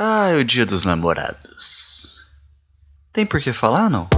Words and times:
Ah, 0.00 0.28
é 0.28 0.36
o 0.36 0.44
dia 0.44 0.64
dos 0.64 0.84
namorados. 0.84 2.24
Tem 3.12 3.26
por 3.26 3.40
que 3.40 3.52
falar, 3.52 3.90
não? 3.90 4.08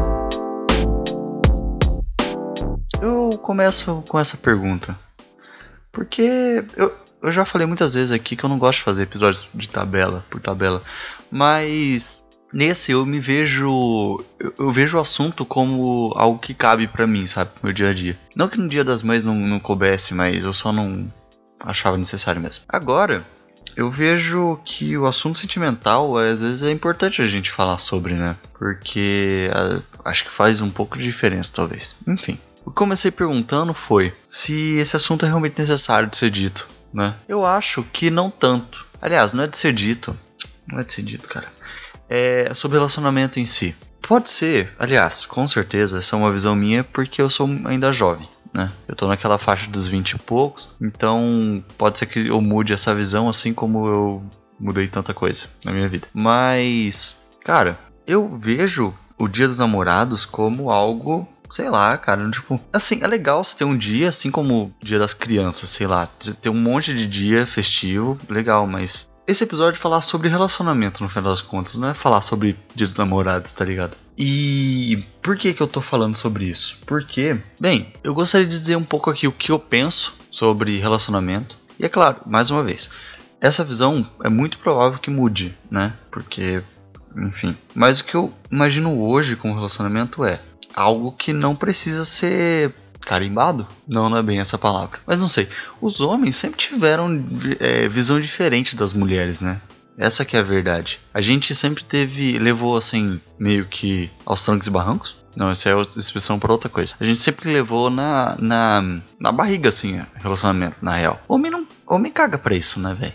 Eu 3.01 3.31
começo 3.39 4.05
com 4.07 4.19
essa 4.19 4.37
pergunta. 4.37 4.95
Porque 5.91 6.63
eu, 6.77 6.95
eu 7.23 7.33
já 7.33 7.47
falei 7.47 7.67
muitas 7.67 7.95
vezes 7.95 8.13
aqui 8.13 8.37
que 8.37 8.45
eu 8.45 8.51
não 8.51 8.59
gosto 8.59 8.81
de 8.81 8.85
fazer 8.85 9.05
episódios 9.05 9.49
de 9.55 9.71
tabela 9.71 10.23
por 10.29 10.39
tabela. 10.39 10.83
Mas 11.31 12.23
nesse 12.53 12.93
eu 12.93 13.07
me 13.07 13.19
vejo. 13.19 14.23
Eu, 14.59 14.71
vejo 14.71 14.99
o 14.99 15.01
assunto 15.01 15.47
como 15.47 16.13
algo 16.15 16.39
que 16.39 16.53
cabe 16.53 16.87
para 16.87 17.07
mim, 17.07 17.27
sabe? 17.27 17.53
Meu 17.63 17.73
dia 17.73 17.89
a 17.89 17.95
dia. 17.95 18.19
Não 18.37 18.49
que 18.49 18.61
no 18.61 18.69
dia 18.69 18.85
das 18.85 19.03
mães 19.03 19.25
não, 19.25 19.35
não 19.35 19.59
coubesse, 19.59 20.13
mas 20.13 20.45
eu 20.45 20.53
só 20.53 20.73
não 20.73 21.11
achava 21.59 21.97
necessário 21.97 22.39
mesmo. 22.39 22.65
Agora, 22.69 23.25
eu 23.77 23.91
vejo 23.91 24.59
que 24.65 24.97
o 24.97 25.07
assunto 25.07 25.39
sentimental 25.39 26.17
às 26.17 26.41
vezes 26.41 26.63
é 26.63 26.71
importante 26.71 27.23
a 27.23 27.27
gente 27.27 27.51
falar 27.51 27.79
sobre, 27.79 28.15
né? 28.15 28.37
Porque 28.59 29.51
acho 30.05 30.25
que 30.25 30.31
faz 30.31 30.61
um 30.61 30.71
pouco 30.71 30.99
de 30.99 31.05
diferença, 31.05 31.53
talvez. 31.55 31.97
Enfim. 32.07 32.39
O 32.65 32.71
que 32.71 32.77
comecei 32.77 33.11
perguntando 33.11 33.73
foi 33.73 34.13
se 34.29 34.77
esse 34.79 34.97
assunto 34.97 35.25
é 35.25 35.29
realmente 35.29 35.59
necessário 35.59 36.09
de 36.09 36.17
ser 36.17 36.31
dito, 36.31 36.69
né? 36.93 37.15
Eu 37.29 37.45
acho 37.45 37.83
que 37.93 38.11
não 38.11 38.31
tanto. 38.31 38.87
Aliás, 39.01 39.33
não 39.33 39.45
é 39.45 39.47
de 39.47 39.57
ser 39.57 39.73
dito. 39.73 40.17
Não 40.67 40.79
é 40.79 40.85
de 40.85 40.93
ser 40.93 41.03
dito, 41.03 41.29
cara. 41.29 41.47
É 42.09 42.53
sobre 42.55 42.77
relacionamento 42.77 43.41
em 43.41 43.47
si. 43.47 43.75
Pode 44.03 44.29
ser, 44.31 44.73
aliás, 44.79 45.25
com 45.25 45.47
certeza, 45.47 45.99
essa 45.99 46.17
é 46.17 46.19
uma 46.19 46.33
visão 46.33 46.55
minha 46.55 46.83
porque 46.83 47.23
eu 47.23 47.31
sou 47.31 47.49
ainda 47.65 47.93
jovem 47.93 48.29
né? 48.55 48.71
Eu 48.89 48.95
tô 48.95 49.07
naquela 49.07 49.39
faixa 49.39 49.71
dos 49.71 49.87
20 49.87 50.13
e 50.13 50.19
poucos, 50.19 50.77
então 50.81 51.63
pode 51.79 51.99
ser 51.99 52.07
que 52.07 52.27
eu 52.27 52.41
mude 52.41 52.73
essa 52.73 52.95
visão 52.95 53.29
assim 53.29 53.55
como 53.55 53.87
eu 53.89 54.23
mudei 54.59 54.87
tanta 54.89 55.15
coisa 55.15 55.47
na 55.65 55.73
minha 55.73 55.89
vida. 55.89 56.09
Mas, 56.13 57.29
cara, 57.45 57.79
eu 58.07 58.37
vejo 58.37 58.93
o 59.19 59.29
Dia 59.29 59.47
dos 59.47 59.59
Namorados 59.59 60.25
como 60.25 60.71
algo 60.71 61.27
sei 61.51 61.69
lá, 61.69 61.97
cara, 61.99 62.31
tipo, 62.31 62.61
assim, 62.73 63.01
é 63.03 63.07
legal 63.07 63.43
você 63.43 63.57
ter 63.57 63.65
um 63.65 63.77
dia 63.77 64.09
assim 64.09 64.31
como 64.31 64.73
o 64.81 64.85
Dia 64.85 65.01
das 65.01 65.13
Crianças, 65.15 65.69
sei 65.71 65.87
lá, 65.87 66.09
ter 66.41 66.49
um 66.49 66.55
monte 66.55 66.95
de 66.95 67.09
dia 67.09 67.45
festivo, 67.45 68.17
legal, 68.29 68.69
mas 68.69 69.11
esse 69.27 69.45
episódio 69.45 69.77
é 69.77 69.81
falar 69.81 70.01
sobre 70.01 70.29
relacionamento 70.29 71.03
no 71.03 71.09
final 71.09 71.31
das 71.31 71.43
contas, 71.43 71.77
não 71.77 71.89
é 71.89 71.95
falar 71.95 72.21
sobre 72.21 72.57
Dia 72.75 72.87
dos 72.87 72.97
Namorados, 72.97 73.53
tá 73.53 73.65
ligado? 73.65 73.97
E 74.23 75.03
por 75.23 75.39
que 75.39 75.55
que 75.55 75.63
eu 75.63 75.67
tô 75.67 75.81
falando 75.81 76.15
sobre 76.15 76.45
isso? 76.45 76.77
Porque, 76.85 77.39
bem, 77.59 77.91
eu 78.05 78.13
gostaria 78.13 78.47
de 78.47 78.61
dizer 78.61 78.77
um 78.77 78.85
pouco 78.85 79.09
aqui 79.09 79.27
o 79.27 79.33
que 79.33 79.51
eu 79.51 79.59
penso 79.59 80.15
sobre 80.31 80.79
relacionamento. 80.79 81.57
E 81.79 81.87
é 81.87 81.89
claro, 81.89 82.21
mais 82.27 82.51
uma 82.51 82.63
vez, 82.63 82.91
essa 83.41 83.65
visão 83.65 84.07
é 84.23 84.29
muito 84.29 84.59
provável 84.59 84.99
que 84.99 85.11
mude, 85.11 85.57
né? 85.71 85.95
Porque, 86.11 86.63
enfim. 87.17 87.57
Mas 87.75 88.01
o 88.01 88.05
que 88.05 88.15
eu 88.15 88.31
imagino 88.53 89.03
hoje 89.03 89.37
com 89.37 89.55
relacionamento 89.55 90.23
é 90.23 90.39
algo 90.75 91.13
que 91.13 91.33
não 91.33 91.57
precisa 91.57 92.05
ser 92.05 92.75
carimbado? 93.01 93.67
Não, 93.89 94.11
não 94.11 94.19
é 94.19 94.23
bem 94.23 94.39
essa 94.39 94.59
palavra. 94.59 95.01
Mas 95.07 95.23
não 95.23 95.29
sei. 95.29 95.49
Os 95.81 96.03
homens 96.03 96.37
sempre 96.37 96.59
tiveram 96.59 97.09
é, 97.59 97.89
visão 97.89 98.21
diferente 98.21 98.77
das 98.77 98.93
mulheres, 98.93 99.41
né? 99.41 99.59
Essa 100.01 100.25
que 100.25 100.35
é 100.35 100.41
a 100.41 100.43
verdade. 100.43 100.99
A 101.13 101.21
gente 101.21 101.55
sempre 101.55 101.85
teve, 101.85 102.39
levou 102.39 102.75
assim, 102.75 103.21
meio 103.39 103.67
que 103.67 104.11
aos 104.25 104.43
trancos 104.43 104.67
e 104.67 104.71
barrancos. 104.71 105.17
Não, 105.37 105.51
essa 105.51 105.69
é 105.69 105.75
a 105.75 105.83
expressão 105.83 106.39
para 106.39 106.51
outra 106.51 106.71
coisa. 106.71 106.97
A 106.99 107.05
gente 107.05 107.21
sempre 107.21 107.53
levou 107.53 107.91
na, 107.91 108.35
na, 108.39 108.83
na 109.19 109.31
barriga, 109.31 109.69
assim, 109.69 110.01
relacionamento, 110.17 110.77
na 110.81 110.95
real. 110.95 111.21
Homem 111.29 111.51
não. 111.51 111.67
Homem 111.87 112.11
caga 112.11 112.39
pra 112.39 112.57
isso, 112.57 112.81
né, 112.81 112.97
velho? 112.99 113.13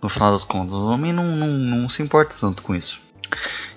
No 0.00 0.08
final 0.08 0.30
das 0.30 0.44
contas, 0.44 0.74
o 0.74 0.86
homem 0.86 1.12
não, 1.12 1.24
não, 1.24 1.48
não 1.48 1.88
se 1.88 2.02
importa 2.02 2.36
tanto 2.38 2.62
com 2.62 2.72
isso. 2.72 3.00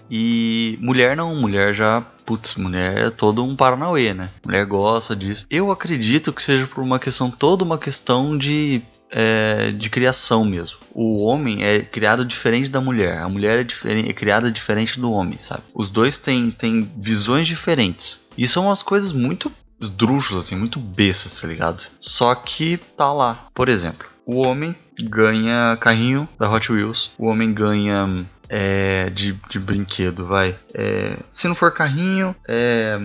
E 0.10 0.78
mulher 0.80 1.18
não, 1.18 1.36
mulher 1.36 1.74
já. 1.74 2.02
Putz, 2.26 2.54
mulher 2.54 3.08
é 3.08 3.10
todo 3.10 3.44
um 3.44 3.56
paranauê, 3.56 4.14
né? 4.14 4.30
Mulher 4.46 4.66
gosta 4.68 5.16
disso. 5.16 5.48
Eu 5.50 5.72
acredito 5.72 6.32
que 6.32 6.44
seja 6.44 6.68
por 6.68 6.84
uma 6.84 7.00
questão, 7.00 7.32
toda 7.32 7.64
uma 7.64 7.80
questão 7.80 8.38
de 8.38 8.84
é, 9.10 9.72
de 9.72 9.90
criação 9.90 10.46
mesmo. 10.46 10.78
O 10.94 11.24
homem 11.24 11.64
é 11.64 11.80
criado 11.80 12.26
diferente 12.26 12.70
da 12.70 12.82
mulher, 12.82 13.18
a 13.20 13.30
mulher 13.30 13.60
é, 13.60 13.64
diferente, 13.64 14.10
é 14.10 14.14
criada 14.14 14.52
diferente 14.52 15.00
do 15.00 15.12
homem, 15.12 15.40
sabe? 15.40 15.64
Os 15.74 15.90
dois 15.90 16.18
têm, 16.18 16.52
têm 16.52 16.92
visões 16.98 17.48
diferentes. 17.48 18.28
E 18.38 18.48
são 18.48 18.66
umas 18.66 18.84
coisas 18.84 19.12
muito 19.12 19.52
esdrúxulas, 19.80 20.46
assim, 20.46 20.56
muito 20.56 20.80
bestas, 20.80 21.40
tá 21.40 21.48
ligado? 21.48 21.86
Só 22.00 22.36
que 22.36 22.78
tá 22.96 23.12
lá. 23.12 23.48
Por 23.54 23.68
exemplo, 23.68 24.06
o 24.26 24.38
homem 24.38 24.76
ganha 25.02 25.78
carrinho 25.80 26.28
da 26.40 26.52
Hot 26.52 26.72
Wheels, 26.72 27.12
o 27.18 27.26
homem 27.26 27.54
ganha 27.54 28.26
é, 28.52 29.10
de, 29.10 29.32
de 29.50 29.58
brinquedo, 29.58 30.28
vai. 30.28 30.54
É, 30.74 31.16
se 31.30 31.48
não 31.48 31.56
for 31.56 31.74
carrinho, 31.74 32.36
é, 32.46 33.00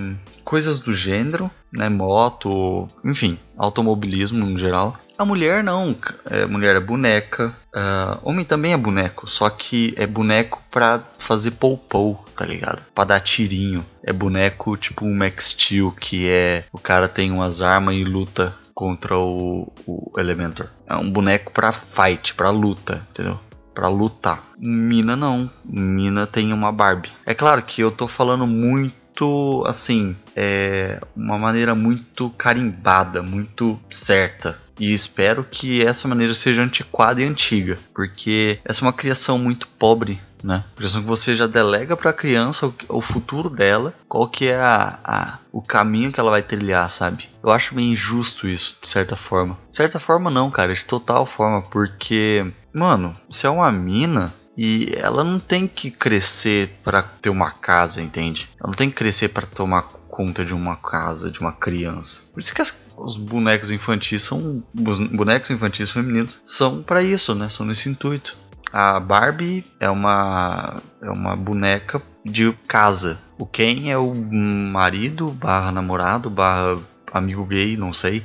coisas 0.45 0.81
do 0.81 0.93
gênero, 0.93 1.49
né? 1.73 1.89
Moto, 1.89 2.89
enfim, 3.05 3.39
automobilismo 3.57 4.45
no 4.45 4.59
geral. 4.59 4.99
A 5.17 5.25
mulher 5.25 5.63
não, 5.63 5.97
é, 6.29 6.45
mulher 6.47 6.77
é 6.77 6.81
boneca. 6.81 7.55
Uh, 7.75 8.19
homem 8.23 8.45
também 8.45 8.73
é 8.73 8.77
boneco, 8.77 9.29
só 9.29 9.49
que 9.49 9.95
é 9.97 10.07
boneco 10.07 10.63
pra 10.71 11.01
fazer 11.19 11.53
pou-pou, 11.53 12.23
tá 12.35 12.45
ligado? 12.45 12.83
Pra 12.95 13.05
dar 13.05 13.21
tirinho. 13.21 13.87
É 14.03 14.13
boneco 14.13 14.77
tipo 14.77 15.07
um 15.07 15.15
Max 15.15 15.51
Steel, 15.51 15.93
que 15.93 16.29
é. 16.29 16.65
O 16.73 16.79
cara 16.79 17.09
tem 17.09 17.31
umas 17.31 17.63
armas 17.63 17.95
e 17.95 18.05
luta 18.05 18.55
contra 18.75 19.17
o, 19.17 19.73
o 19.87 20.13
Elementor. 20.19 20.69
É 20.87 20.97
um 20.97 21.11
boneco 21.11 21.51
pra 21.51 21.73
fight, 21.73 22.35
pra 22.35 22.51
luta, 22.51 23.03
entendeu? 23.11 23.41
Pra 23.77 23.89
lutar. 23.89 24.43
Mina 24.59 25.15
não. 25.15 25.51
Mina 25.63 26.27
tem 26.27 26.51
uma 26.51 26.73
Barbie. 26.73 27.11
É 27.27 27.35
claro 27.35 27.63
que 27.63 27.83
eu 27.83 27.91
tô 27.91 28.09
falando 28.09 28.47
muito 28.47 29.63
assim. 29.67 30.17
É 30.35 30.99
uma 31.15 31.37
maneira 31.37 31.75
muito 31.75 32.31
carimbada, 32.31 33.23
muito 33.23 33.79
certa 33.91 34.66
e 34.79 34.93
espero 34.93 35.47
que 35.51 35.85
essa 35.85 36.09
maneira 36.09 36.35
seja 36.35 36.63
antiquada 36.63 37.21
e 37.21 37.25
antiga, 37.25 37.79
porque 37.95 38.59
essa 38.65 38.85
é 38.85 38.87
uma 38.87 38.93
criação 38.93 39.39
muito 39.39 39.67
pobre, 39.69 40.21
né? 40.43 40.65
Criação 40.77 41.03
que 41.03 41.09
você 41.09 41.35
já 41.35 41.47
delega 41.47 41.97
para 41.97 42.11
a 42.11 42.15
criança 42.15 42.67
o, 42.67 42.75
o, 42.89 43.01
futuro 43.01 43.49
dela, 43.51 43.95
qual 44.09 44.29
que 44.29 44.47
é 44.47 44.57
a, 44.57 44.99
a, 45.03 45.39
o 45.51 45.63
caminho 45.63 46.13
que 46.13 46.21
ela 46.21 46.31
vai 46.31 46.43
trilhar, 46.43 46.89
sabe? 46.91 47.29
Eu 47.43 47.51
acho 47.51 47.75
meio 47.75 47.93
injusto 47.93 48.47
isso, 48.47 48.79
de 48.81 48.87
certa 48.87 49.17
forma. 49.17 49.59
De 49.69 49.77
certa 49.77 49.99
forma 49.99 50.31
não, 50.31 50.51
cara, 50.51 50.75
de 50.75 50.85
total 50.85 51.27
forma, 51.27 51.63
porque, 51.63 52.47
mano, 52.73 53.13
se 53.29 53.47
é 53.47 53.51
uma 53.51 53.73
mina, 53.73 54.33
e 54.57 54.91
ela 54.97 55.23
não 55.23 55.39
tem 55.39 55.69
que 55.69 55.91
crescer 55.91 56.79
para 56.83 57.03
ter 57.03 57.29
uma 57.29 57.51
casa, 57.51 58.01
entende? 58.01 58.49
Ela 58.59 58.69
não 58.69 58.75
tem 58.75 58.89
que 58.89 58.97
crescer 58.97 59.29
para 59.29 59.47
tomar 59.47 59.83
conta 60.17 60.47
de 60.47 60.55
uma 60.55 60.77
casa, 60.77 61.31
de 61.31 61.41
uma 61.41 61.53
criança. 61.53 62.23
Por 62.33 62.41
isso 62.41 62.55
que 62.55 62.63
as, 62.63 62.89
os 62.97 63.17
bonecos 63.17 63.71
infantis 63.71 64.23
são. 64.23 64.65
Os 64.75 64.99
bonecos 64.99 65.51
infantis 65.51 65.91
femininos 65.91 66.41
são 66.43 66.83
para 66.83 67.03
isso, 67.03 67.35
né? 67.35 67.51
São 67.51 67.67
nesse 67.67 67.91
intuito. 67.91 68.35
A 68.73 68.99
Barbie 68.99 69.65
é 69.79 69.91
uma, 69.91 70.81
é 71.03 71.11
uma 71.11 71.37
boneca 71.37 72.03
de 72.25 72.51
casa. 72.67 73.19
O 73.39 73.45
Ken 73.45 73.91
é 73.91 73.99
o 73.99 74.15
marido, 74.15 75.29
barra 75.33 75.71
namorado, 75.71 76.31
barra 76.31 76.79
amigo 77.13 77.45
gay, 77.45 77.77
não 77.77 77.93
sei, 77.93 78.25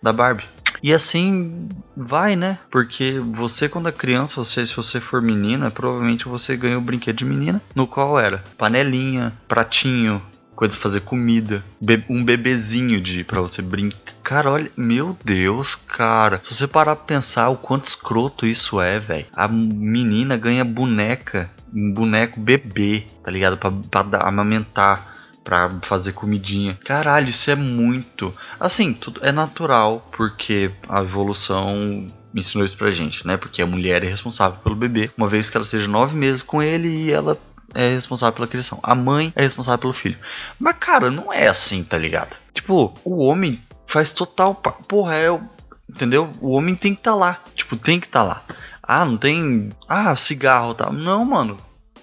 da 0.00 0.12
Barbie. 0.12 0.44
E 0.82 0.92
assim 0.92 1.68
vai, 1.96 2.36
né? 2.36 2.58
Porque 2.70 3.20
você, 3.32 3.68
quando 3.68 3.88
é 3.88 3.92
criança, 3.92 4.36
você, 4.36 4.64
se 4.64 4.76
você 4.76 5.00
for 5.00 5.20
menina, 5.20 5.70
provavelmente 5.70 6.28
você 6.28 6.56
ganhou 6.56 6.80
o 6.80 6.84
brinquedo 6.84 7.16
de 7.16 7.24
menina, 7.24 7.60
no 7.74 7.86
qual 7.86 8.18
era 8.18 8.44
panelinha, 8.56 9.32
pratinho, 9.48 10.22
coisa 10.54 10.76
fazer 10.76 11.00
comida, 11.00 11.64
be 11.80 12.02
um 12.08 12.24
bebezinho 12.24 13.00
de 13.00 13.24
para 13.24 13.40
você 13.40 13.60
brincar. 13.62 14.14
Cara, 14.22 14.50
olha, 14.50 14.70
meu 14.76 15.16
Deus, 15.24 15.74
cara. 15.74 16.40
Se 16.42 16.54
você 16.54 16.66
parar 16.66 16.96
pra 16.96 17.04
pensar 17.04 17.50
o 17.50 17.56
quanto 17.56 17.84
escroto 17.84 18.46
isso 18.46 18.80
é, 18.80 18.98
velho. 18.98 19.26
A 19.34 19.46
menina 19.46 20.36
ganha 20.36 20.64
boneca, 20.64 21.50
um 21.74 21.92
boneco 21.92 22.40
bebê, 22.40 23.04
tá 23.22 23.30
ligado? 23.30 23.58
Pra 23.58 23.72
amamentar 24.20 25.14
pra 25.44 25.70
fazer 25.82 26.12
comidinha. 26.12 26.78
Caralho, 26.84 27.28
isso 27.28 27.50
é 27.50 27.54
muito. 27.54 28.32
Assim, 28.58 28.94
tudo 28.94 29.20
é 29.22 29.30
natural, 29.30 30.08
porque 30.16 30.70
a 30.88 31.02
evolução 31.02 32.06
ensinou 32.34 32.64
isso 32.64 32.78
pra 32.78 32.90
gente, 32.90 33.26
né? 33.26 33.36
Porque 33.36 33.60
a 33.60 33.66
mulher 33.66 34.02
é 34.02 34.08
responsável 34.08 34.58
pelo 34.60 34.74
bebê, 34.74 35.10
uma 35.16 35.28
vez 35.28 35.50
que 35.50 35.56
ela 35.56 35.64
seja 35.64 35.86
nove 35.86 36.16
meses 36.16 36.42
com 36.42 36.62
ele 36.62 36.88
e 36.88 37.12
ela 37.12 37.38
é 37.74 37.90
responsável 37.90 38.34
pela 38.34 38.46
criação. 38.46 38.78
A 38.82 38.94
mãe 38.94 39.32
é 39.34 39.42
responsável 39.42 39.78
pelo 39.78 39.92
filho. 39.92 40.18
Mas, 40.58 40.76
cara, 40.78 41.10
não 41.10 41.32
é 41.32 41.48
assim, 41.48 41.82
tá 41.82 41.98
ligado? 41.98 42.38
Tipo, 42.54 42.94
o 43.04 43.16
homem 43.24 43.62
faz 43.86 44.12
total. 44.12 44.54
Porra, 44.54 45.16
é. 45.16 45.40
Entendeu? 45.88 46.30
O 46.40 46.50
homem 46.50 46.74
tem 46.74 46.94
que 46.94 47.00
estar 47.00 47.12
tá 47.12 47.16
lá. 47.16 47.38
Tipo, 47.54 47.76
tem 47.76 48.00
que 48.00 48.06
estar 48.06 48.20
tá 48.20 48.26
lá. 48.26 48.42
Ah, 48.82 49.04
não 49.04 49.16
tem. 49.16 49.70
Ah, 49.88 50.14
cigarro 50.16 50.74
tal. 50.74 50.88
Tá. 50.88 50.92
Não, 50.92 51.24
mano. 51.24 51.56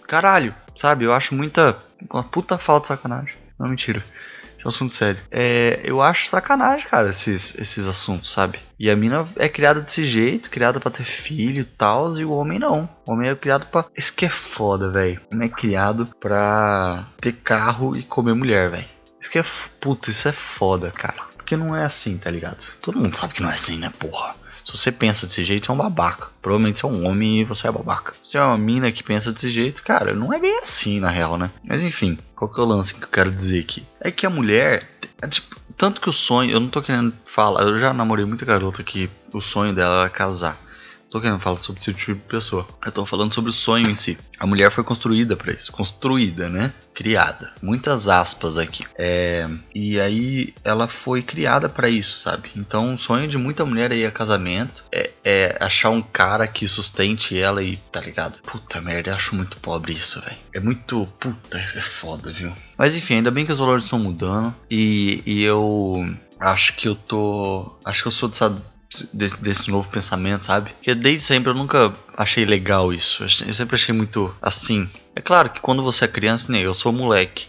Caralho. 0.07 0.53
Sabe? 0.75 1.05
Eu 1.05 1.13
acho 1.13 1.35
muita. 1.35 1.77
Uma 2.09 2.23
puta 2.23 2.57
falta 2.57 2.81
de 2.81 2.87
sacanagem. 2.87 3.35
Não, 3.57 3.67
mentira. 3.67 4.03
É 4.61 4.65
um 4.65 4.69
assunto 4.69 4.93
sério. 4.93 5.19
É, 5.31 5.81
eu 5.83 6.01
acho 6.01 6.27
sacanagem, 6.27 6.87
cara, 6.87 7.09
esses, 7.09 7.57
esses 7.57 7.87
assuntos, 7.87 8.31
sabe? 8.31 8.59
E 8.79 8.89
a 8.89 8.95
mina 8.95 9.27
é 9.35 9.49
criada 9.49 9.81
desse 9.81 10.05
jeito, 10.05 10.49
criada 10.49 10.79
para 10.79 10.91
ter 10.91 11.03
filho 11.03 11.61
e 11.61 11.65
tal, 11.65 12.17
e 12.17 12.23
o 12.23 12.31
homem 12.31 12.59
não. 12.59 12.89
O 13.07 13.13
homem 13.13 13.29
é 13.29 13.35
criado 13.35 13.65
pra. 13.65 13.85
Isso 13.95 14.13
que 14.13 14.25
é 14.25 14.29
foda, 14.29 14.89
velho. 14.89 15.19
O 15.31 15.35
homem 15.35 15.47
é 15.47 15.51
criado 15.51 16.07
pra 16.19 17.05
ter 17.19 17.33
carro 17.33 17.95
e 17.95 18.03
comer 18.03 18.33
mulher, 18.33 18.69
velho. 18.69 18.85
Isso 19.19 19.31
que 19.31 19.39
é. 19.39 19.43
Puta, 19.79 20.09
isso 20.09 20.27
é 20.27 20.31
foda, 20.31 20.91
cara. 20.91 21.31
Porque 21.35 21.55
não 21.57 21.75
é 21.75 21.83
assim, 21.83 22.17
tá 22.17 22.29
ligado? 22.31 22.65
Todo 22.81 22.99
mundo 22.99 23.15
sabe 23.15 23.33
que 23.33 23.41
não 23.41 23.49
é 23.49 23.53
assim, 23.53 23.77
né, 23.77 23.91
porra? 23.99 24.35
Se 24.63 24.77
você 24.77 24.91
pensa 24.91 25.25
desse 25.25 25.43
jeito, 25.43 25.65
você 25.65 25.71
é 25.71 25.75
um 25.75 25.77
babaca. 25.77 26.27
Provavelmente 26.41 26.77
você 26.77 26.85
é 26.85 26.89
um 26.89 27.05
homem 27.07 27.41
e 27.41 27.43
você 27.43 27.67
é 27.67 27.71
babaca. 27.71 28.13
Se 28.23 28.37
é 28.37 28.41
uma 28.41 28.57
mina 28.57 28.91
que 28.91 29.03
pensa 29.03 29.31
desse 29.31 29.49
jeito, 29.49 29.83
cara, 29.83 30.13
não 30.13 30.33
é 30.33 30.39
bem 30.39 30.57
assim 30.59 30.99
na 30.99 31.09
real, 31.09 31.37
né? 31.37 31.49
Mas 31.63 31.83
enfim, 31.83 32.17
qual 32.35 32.51
que 32.51 32.59
é 32.59 32.63
o 32.63 32.67
lance 32.67 32.93
que 32.93 33.03
eu 33.03 33.09
quero 33.09 33.31
dizer 33.31 33.59
aqui? 33.59 33.83
É 33.99 34.11
que 34.11 34.25
a 34.25 34.29
mulher, 34.29 34.87
é, 35.21 35.27
tipo, 35.27 35.55
tanto 35.75 36.01
que 36.01 36.09
o 36.09 36.13
sonho, 36.13 36.51
eu 36.51 36.59
não 36.59 36.69
tô 36.69 36.81
querendo 36.81 37.13
falar, 37.25 37.63
eu 37.63 37.79
já 37.79 37.93
namorei 37.93 38.25
muita 38.25 38.45
garota 38.45 38.83
que 38.83 39.09
o 39.33 39.41
sonho 39.41 39.73
dela 39.73 40.01
era 40.01 40.09
casar 40.09 40.57
tô 41.11 41.19
querendo 41.19 41.41
falar 41.41 41.57
sobre 41.57 41.81
esse 41.81 41.93
tipo 41.93 42.13
de 42.13 42.21
pessoa. 42.21 42.65
Eu 42.83 42.91
tô 42.91 43.05
falando 43.05 43.33
sobre 43.33 43.49
o 43.49 43.53
sonho 43.53 43.89
em 43.89 43.95
si. 43.95 44.17
A 44.39 44.47
mulher 44.47 44.71
foi 44.71 44.83
construída 44.83 45.35
para 45.35 45.51
isso. 45.51 45.71
Construída, 45.71 46.49
né? 46.49 46.73
Criada. 46.93 47.53
Muitas 47.61 48.07
aspas 48.07 48.57
aqui. 48.57 48.85
É... 48.97 49.47
E 49.75 49.99
aí 49.99 50.53
ela 50.63 50.87
foi 50.87 51.21
criada 51.21 51.67
para 51.67 51.89
isso, 51.89 52.17
sabe? 52.17 52.49
Então 52.55 52.95
o 52.95 52.97
sonho 52.97 53.27
de 53.27 53.37
muita 53.37 53.65
mulher 53.65 53.91
aí 53.91 54.03
é 54.03 54.11
casamento. 54.11 54.83
É, 54.91 55.11
é, 55.23 55.57
achar 55.59 55.89
um 55.89 56.01
cara 56.01 56.47
que 56.47 56.67
sustente 56.67 57.37
ela 57.37 57.61
e, 57.61 57.77
tá 57.91 57.99
ligado? 57.99 58.39
Puta 58.41 58.79
merda, 58.79 59.09
eu 59.09 59.15
acho 59.15 59.35
muito 59.35 59.59
pobre 59.59 59.93
isso, 59.93 60.21
velho. 60.21 60.37
É 60.55 60.59
muito. 60.61 61.05
Puta, 61.19 61.57
é 61.57 61.81
foda, 61.81 62.31
viu? 62.31 62.53
Mas 62.77 62.95
enfim, 62.95 63.15
ainda 63.15 63.31
bem 63.31 63.45
que 63.45 63.51
os 63.51 63.59
valores 63.59 63.83
estão 63.83 63.99
mudando. 63.99 64.55
E, 64.69 65.21
e 65.25 65.43
eu 65.43 66.09
acho 66.39 66.75
que 66.75 66.87
eu 66.87 66.95
tô. 66.95 67.75
Acho 67.83 68.03
que 68.03 68.07
eu 68.07 68.11
sou 68.11 68.29
dessa 68.29 68.49
desse, 69.13 69.41
desse 69.41 69.71
novo 69.71 69.89
pensamento, 69.89 70.43
sabe? 70.43 70.71
Porque 70.71 70.93
desde 70.93 71.21
sempre 71.21 71.51
eu 71.51 71.55
nunca 71.55 71.93
achei 72.15 72.45
legal 72.45 72.93
isso. 72.93 73.23
Eu 73.23 73.53
sempre 73.53 73.75
achei 73.75 73.93
muito 73.93 74.33
assim. 74.41 74.89
É 75.15 75.21
claro 75.21 75.49
que 75.49 75.61
quando 75.61 75.83
você 75.83 76.05
é 76.05 76.07
criança, 76.07 76.51
nem 76.51 76.61
eu 76.61 76.73
sou 76.73 76.91
moleque. 76.91 77.47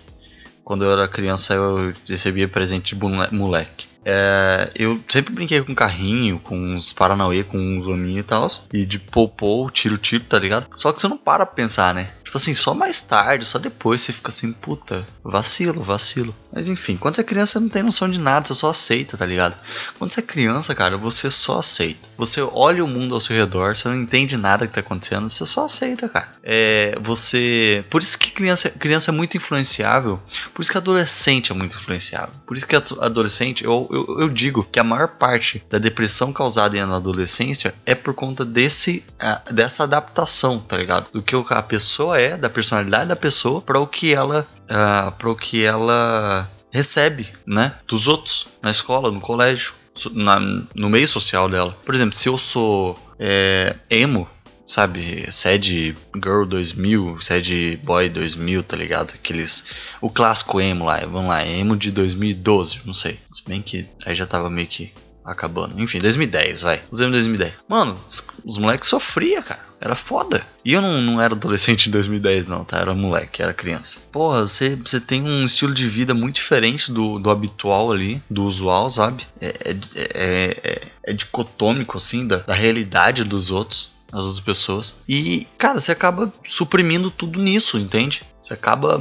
Quando 0.64 0.84
eu 0.84 0.92
era 0.92 1.08
criança 1.08 1.54
eu 1.54 1.92
recebia 2.08 2.46
presente 2.46 2.94
de 2.94 3.34
moleque. 3.34 3.88
É, 4.04 4.70
eu 4.74 5.00
sempre 5.08 5.32
brinquei 5.32 5.60
com 5.62 5.74
carrinho, 5.74 6.40
com 6.40 6.56
uns 6.56 6.92
Paranauê, 6.92 7.44
com 7.44 7.56
uns 7.56 7.86
hominhos 7.86 8.20
e 8.20 8.22
tal. 8.22 8.46
E 8.72 8.84
de 8.84 8.98
popô, 8.98 9.70
tiro-tiro, 9.70 10.24
tá 10.24 10.38
ligado? 10.38 10.66
Só 10.76 10.92
que 10.92 11.00
você 11.00 11.08
não 11.08 11.16
para 11.16 11.46
pra 11.46 11.54
pensar, 11.54 11.94
né? 11.94 12.10
Tipo 12.32 12.38
assim, 12.38 12.54
só 12.54 12.72
mais 12.72 13.02
tarde, 13.02 13.44
só 13.44 13.58
depois 13.58 14.00
você 14.00 14.10
fica 14.10 14.30
assim, 14.30 14.54
puta, 14.54 15.06
vacilo, 15.22 15.82
vacilo. 15.82 16.34
Mas 16.50 16.66
enfim, 16.66 16.96
quando 16.96 17.16
você 17.16 17.20
é 17.20 17.24
criança, 17.24 17.52
você 17.52 17.60
não 17.60 17.68
tem 17.68 17.82
noção 17.82 18.10
de 18.10 18.18
nada, 18.18 18.46
você 18.46 18.54
só 18.54 18.70
aceita, 18.70 19.18
tá 19.18 19.26
ligado? 19.26 19.54
Quando 19.98 20.12
você 20.12 20.20
é 20.20 20.22
criança, 20.22 20.74
cara, 20.74 20.96
você 20.96 21.30
só 21.30 21.58
aceita. 21.58 22.08
Você 22.16 22.40
olha 22.40 22.82
o 22.82 22.88
mundo 22.88 23.14
ao 23.14 23.20
seu 23.20 23.36
redor, 23.36 23.76
você 23.76 23.86
não 23.86 24.00
entende 24.00 24.34
nada 24.38 24.66
que 24.66 24.72
tá 24.72 24.80
acontecendo, 24.80 25.28
você 25.28 25.44
só 25.44 25.66
aceita, 25.66 26.08
cara. 26.08 26.28
É, 26.42 26.98
você. 27.02 27.84
Por 27.90 28.00
isso 28.00 28.18
que 28.18 28.30
criança, 28.30 28.70
criança 28.70 29.10
é 29.10 29.14
muito 29.14 29.36
influenciável, 29.36 30.18
por 30.54 30.62
isso 30.62 30.70
que 30.70 30.78
adolescente 30.78 31.52
é 31.52 31.54
muito 31.54 31.76
influenciável. 31.76 32.32
Por 32.46 32.56
isso 32.56 32.66
que 32.66 32.74
adolescente, 32.74 33.62
eu, 33.62 33.86
eu, 33.92 34.20
eu 34.20 34.28
digo 34.30 34.66
que 34.72 34.80
a 34.80 34.84
maior 34.84 35.08
parte 35.08 35.62
da 35.68 35.76
depressão 35.76 36.32
causada 36.32 36.86
na 36.86 36.96
adolescência 36.96 37.74
é 37.84 37.94
por 37.94 38.14
conta 38.14 38.42
desse, 38.42 39.04
dessa 39.50 39.82
adaptação, 39.82 40.58
tá 40.58 40.78
ligado? 40.78 41.08
Do 41.12 41.22
que 41.22 41.34
a 41.50 41.62
pessoa 41.62 42.21
é, 42.21 42.21
da 42.30 42.50
personalidade 42.50 43.08
da 43.08 43.16
pessoa, 43.16 43.60
para 43.60 43.78
o 43.78 43.86
que 43.86 44.14
ela. 44.14 44.46
Uh, 44.64 45.12
para 45.12 45.30
o 45.30 45.36
que 45.36 45.64
ela 45.64 46.48
recebe, 46.70 47.28
né? 47.46 47.74
Dos 47.86 48.08
outros, 48.08 48.48
na 48.62 48.70
escola, 48.70 49.10
no 49.10 49.20
colégio, 49.20 49.74
na, 50.12 50.40
no 50.74 50.88
meio 50.88 51.06
social 51.06 51.48
dela. 51.48 51.76
Por 51.84 51.94
exemplo, 51.94 52.16
se 52.16 52.28
eu 52.28 52.38
sou 52.38 52.98
é, 53.18 53.76
emo, 53.90 54.28
sabe? 54.66 55.30
Sad 55.30 55.94
Girl 56.14 56.44
2000, 56.44 57.20
Sad 57.20 57.80
Boy 57.84 58.08
2000, 58.08 58.62
tá 58.62 58.76
ligado? 58.76 59.12
Aqueles. 59.14 59.66
O 60.00 60.08
clássico 60.08 60.60
emo 60.60 60.86
lá, 60.86 60.98
vamos 61.00 61.28
lá, 61.28 61.44
emo 61.46 61.76
de 61.76 61.90
2012, 61.90 62.80
não 62.86 62.94
sei. 62.94 63.18
Se 63.32 63.42
bem 63.46 63.60
que 63.60 63.86
aí 64.04 64.14
já 64.14 64.26
tava 64.26 64.48
meio 64.48 64.66
que 64.66 64.92
acabando. 65.24 65.80
Enfim, 65.80 65.98
2010, 65.98 66.62
vai. 66.62 66.80
Usamos 66.90 67.12
2010. 67.12 67.52
Mano, 67.68 67.96
os, 68.08 68.26
os 68.44 68.58
moleques 68.58 68.88
sofriam, 68.88 69.42
cara. 69.42 69.60
Era 69.80 69.96
foda. 69.96 70.46
E 70.64 70.72
eu 70.72 70.80
não, 70.80 71.00
não 71.00 71.20
era 71.20 71.34
adolescente 71.34 71.88
em 71.88 71.92
2010, 71.92 72.48
não, 72.48 72.64
tá? 72.64 72.78
Era 72.78 72.94
moleque, 72.94 73.42
era 73.42 73.52
criança. 73.52 74.00
Porra, 74.12 74.46
você, 74.46 74.76
você 74.76 75.00
tem 75.00 75.22
um 75.22 75.44
estilo 75.44 75.74
de 75.74 75.88
vida 75.88 76.14
muito 76.14 76.36
diferente 76.36 76.92
do, 76.92 77.18
do 77.18 77.30
habitual 77.30 77.90
ali, 77.90 78.22
do 78.30 78.44
usual, 78.44 78.88
sabe? 78.88 79.26
É, 79.40 79.48
é, 79.48 79.76
é, 79.94 80.60
é, 80.62 80.82
é 81.04 81.12
dicotômico, 81.12 81.96
assim, 81.96 82.26
da, 82.26 82.36
da 82.38 82.54
realidade 82.54 83.24
dos 83.24 83.50
outros 83.50 83.92
as 84.12 84.26
outras 84.26 84.40
pessoas. 84.40 85.00
E, 85.08 85.48
cara, 85.56 85.80
você 85.80 85.90
acaba 85.90 86.30
suprimindo 86.46 87.10
tudo 87.10 87.40
nisso, 87.40 87.78
entende? 87.78 88.22
Você 88.38 88.52
acaba 88.52 89.00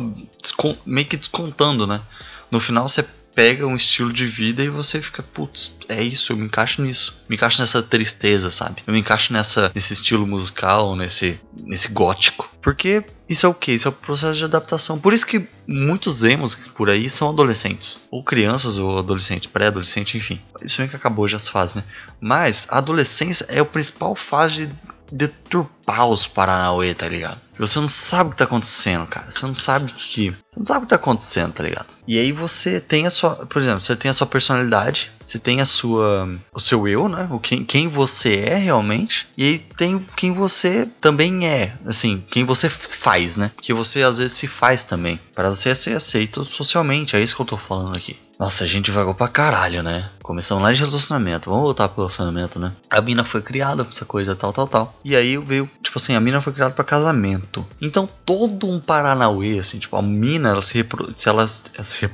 meio 0.85 1.05
que 1.05 1.17
descontando, 1.17 1.85
né? 1.85 2.01
No 2.49 2.61
final 2.61 2.87
você 2.87 3.05
pega 3.33 3.65
um 3.65 3.75
estilo 3.75 4.11
de 4.11 4.25
vida 4.25 4.63
e 4.63 4.69
você 4.69 5.01
fica, 5.01 5.23
putz, 5.23 5.77
é 5.87 6.01
isso, 6.03 6.31
eu 6.31 6.37
me 6.37 6.45
encaixo 6.45 6.81
nisso. 6.81 7.23
Me 7.27 7.35
encaixo 7.35 7.61
nessa 7.61 7.81
tristeza, 7.81 8.51
sabe? 8.51 8.83
Eu 8.85 8.93
me 8.93 8.99
encaixo 8.99 9.33
nessa, 9.33 9.71
nesse 9.73 9.93
estilo 9.93 10.27
musical, 10.27 10.95
nesse, 10.95 11.39
nesse 11.63 11.89
gótico. 11.89 12.49
Porque 12.61 13.03
isso 13.27 13.45
é 13.45 13.49
o 13.49 13.53
que? 13.53 13.71
Isso 13.71 13.87
é 13.87 13.91
o 13.91 13.93
processo 13.93 14.37
de 14.37 14.45
adaptação. 14.45 14.99
Por 14.99 15.13
isso 15.13 15.25
que 15.25 15.47
muitos 15.67 16.23
emos 16.23 16.55
por 16.55 16.89
aí 16.89 17.09
são 17.09 17.29
adolescentes. 17.29 17.99
Ou 18.11 18.23
crianças, 18.23 18.77
ou 18.77 18.97
adolescentes, 18.97 19.47
pré-adolescente, 19.47 20.17
enfim. 20.17 20.39
Isso 20.63 20.81
é 20.81 20.87
que 20.87 20.95
acabou 20.95 21.27
já 21.27 21.37
as 21.37 21.47
fases, 21.47 21.77
né? 21.77 21.83
Mas 22.19 22.67
a 22.69 22.77
adolescência 22.77 23.45
é 23.49 23.59
a 23.59 23.65
principal 23.65 24.15
fase 24.15 24.69
deturpar 25.11 26.07
os 26.07 26.25
Paranauê, 26.25 26.93
tá 26.93 27.07
ligado? 27.07 27.39
Você 27.59 27.79
não 27.79 27.87
sabe 27.87 28.29
o 28.29 28.31
que 28.31 28.39
tá 28.39 28.45
acontecendo, 28.45 29.05
cara. 29.05 29.29
Você 29.29 29.45
não 29.45 29.53
sabe 29.53 29.91
o 29.91 29.93
que. 29.93 30.31
Você 30.31 30.57
não 30.57 30.65
sabe 30.65 30.79
o 30.79 30.81
que 30.81 30.89
tá 30.89 30.95
acontecendo, 30.95 31.53
tá 31.53 31.63
ligado? 31.63 31.93
E 32.07 32.17
aí 32.17 32.31
você 32.31 32.79
tem 32.79 33.05
a 33.05 33.09
sua. 33.11 33.35
Por 33.45 33.61
exemplo, 33.61 33.81
você 33.81 33.95
tem 33.95 34.09
a 34.09 34.13
sua 34.13 34.25
personalidade, 34.25 35.11
você 35.23 35.37
tem 35.37 35.61
a 35.61 35.65
sua. 35.65 36.27
o 36.51 36.59
seu 36.59 36.87
eu, 36.87 37.07
né? 37.07 37.27
O 37.29 37.39
quem, 37.39 37.63
quem 37.63 37.87
você 37.87 38.37
é 38.37 38.55
realmente. 38.55 39.27
E 39.37 39.43
aí 39.43 39.59
tem 39.59 39.99
quem 40.15 40.33
você 40.33 40.87
também 40.99 41.47
é. 41.47 41.75
Assim, 41.85 42.23
quem 42.31 42.43
você 42.43 42.67
faz, 42.67 43.37
né? 43.37 43.51
Que 43.61 43.73
você 43.73 44.01
às 44.01 44.17
vezes 44.17 44.35
se 44.35 44.47
faz 44.47 44.83
também. 44.83 45.19
para 45.35 45.49
você 45.49 45.75
ser 45.75 45.95
aceito 45.95 46.43
socialmente. 46.43 47.15
É 47.15 47.21
isso 47.21 47.35
que 47.35 47.41
eu 47.43 47.45
tô 47.45 47.57
falando 47.57 47.95
aqui. 47.95 48.17
Nossa, 48.41 48.63
a 48.63 48.67
gente 48.67 48.89
vagou 48.89 49.13
pra 49.13 49.27
caralho, 49.27 49.83
né? 49.83 50.09
Começamos 50.23 50.63
lá 50.63 50.73
de 50.73 50.79
relacionamento. 50.79 51.47
Vamos 51.47 51.63
voltar 51.63 51.87
pro 51.87 51.97
relacionamento, 51.97 52.57
né? 52.57 52.71
A 52.89 52.99
mina 52.99 53.23
foi 53.23 53.39
criada 53.39 53.85
pra 53.85 53.93
essa 53.93 54.03
coisa, 54.03 54.35
tal, 54.35 54.51
tal, 54.51 54.67
tal. 54.67 54.99
E 55.05 55.15
aí 55.15 55.37
veio, 55.37 55.69
tipo 55.79 55.99
assim, 55.99 56.15
a 56.15 56.19
mina 56.19 56.41
foi 56.41 56.51
criada 56.51 56.73
pra 56.73 56.83
casamento. 56.83 57.63
Então 57.79 58.09
todo 58.25 58.67
um 58.67 58.79
Paranauê, 58.79 59.59
assim, 59.59 59.77
tipo, 59.77 59.95
a 59.95 60.01
mina, 60.01 60.49
ela 60.49 60.61
se 60.63 60.73
reproduz, 60.73 61.27
ela, 61.27 61.41
ela, 61.43 61.83
se 61.83 62.09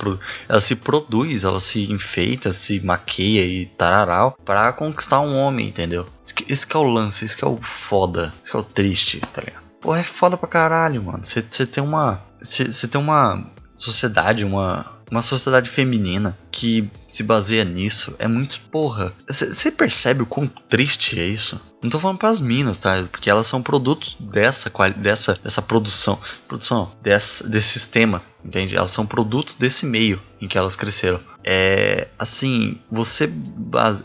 ela 0.50 0.60
se 0.60 0.76
produz, 0.76 1.46
ela 1.46 1.62
se 1.62 1.90
enfeita, 1.90 2.52
se 2.52 2.82
maqueia 2.82 3.46
e 3.46 3.66
tararau 3.66 4.38
pra 4.44 4.74
conquistar 4.74 5.22
um 5.22 5.34
homem, 5.34 5.70
entendeu? 5.70 6.06
Esse 6.22 6.34
que, 6.34 6.52
esse 6.52 6.68
que 6.68 6.76
é 6.76 6.80
o 6.80 6.84
lance, 6.84 7.24
esse 7.24 7.38
que 7.38 7.46
é 7.46 7.48
o 7.48 7.56
foda, 7.56 8.34
esse 8.44 8.52
que 8.52 8.58
é 8.58 8.60
o 8.60 8.64
triste, 8.64 9.22
tá 9.22 9.42
ligado? 9.46 9.64
Pô, 9.80 9.96
é 9.96 10.04
foda 10.04 10.36
pra 10.36 10.50
caralho, 10.50 11.02
mano. 11.02 11.24
Você 11.24 11.42
tem 11.42 11.82
uma. 11.82 12.22
Você 12.42 12.86
tem 12.86 13.00
uma 13.00 13.50
sociedade, 13.78 14.44
uma 14.44 14.97
uma 15.12 15.22
sociedade 15.22 15.70
feminina 15.70 16.38
que 16.52 16.90
se 17.08 17.24
baseia 17.24 17.64
nisso 17.64 18.16
é 18.20 18.28
muito 18.28 18.60
porra. 18.72 19.14
Você 19.28 19.72
percebe 19.72 20.24
o 20.24 20.26
quão 20.26 20.48
triste 20.48 21.20
é 21.20 21.26
isso? 21.26 21.60
Não 21.82 21.90
tô 21.90 22.00
falando 22.00 22.18
pras 22.18 22.42
minas, 22.42 22.80
tá? 22.80 23.04
Porque 23.12 23.30
elas 23.30 23.48
são 23.48 23.62
produtos 23.62 24.18
dessa, 24.20 24.72
dessa, 24.98 25.40
dessa 25.44 25.62
produção. 25.62 26.20
Produção, 26.48 26.92
dessa, 27.02 27.48
desse 27.48 27.68
sistema, 27.68 28.22
entende? 28.44 28.76
Elas 28.76 28.90
são 28.90 29.06
produtos 29.06 29.56
desse 29.56 29.86
meio 29.86 30.20
em 30.42 30.48
que 30.48 30.58
elas 30.58 30.76
cresceram. 30.76 31.20
É. 31.44 32.08
Assim, 32.18 32.80
você. 32.92 33.32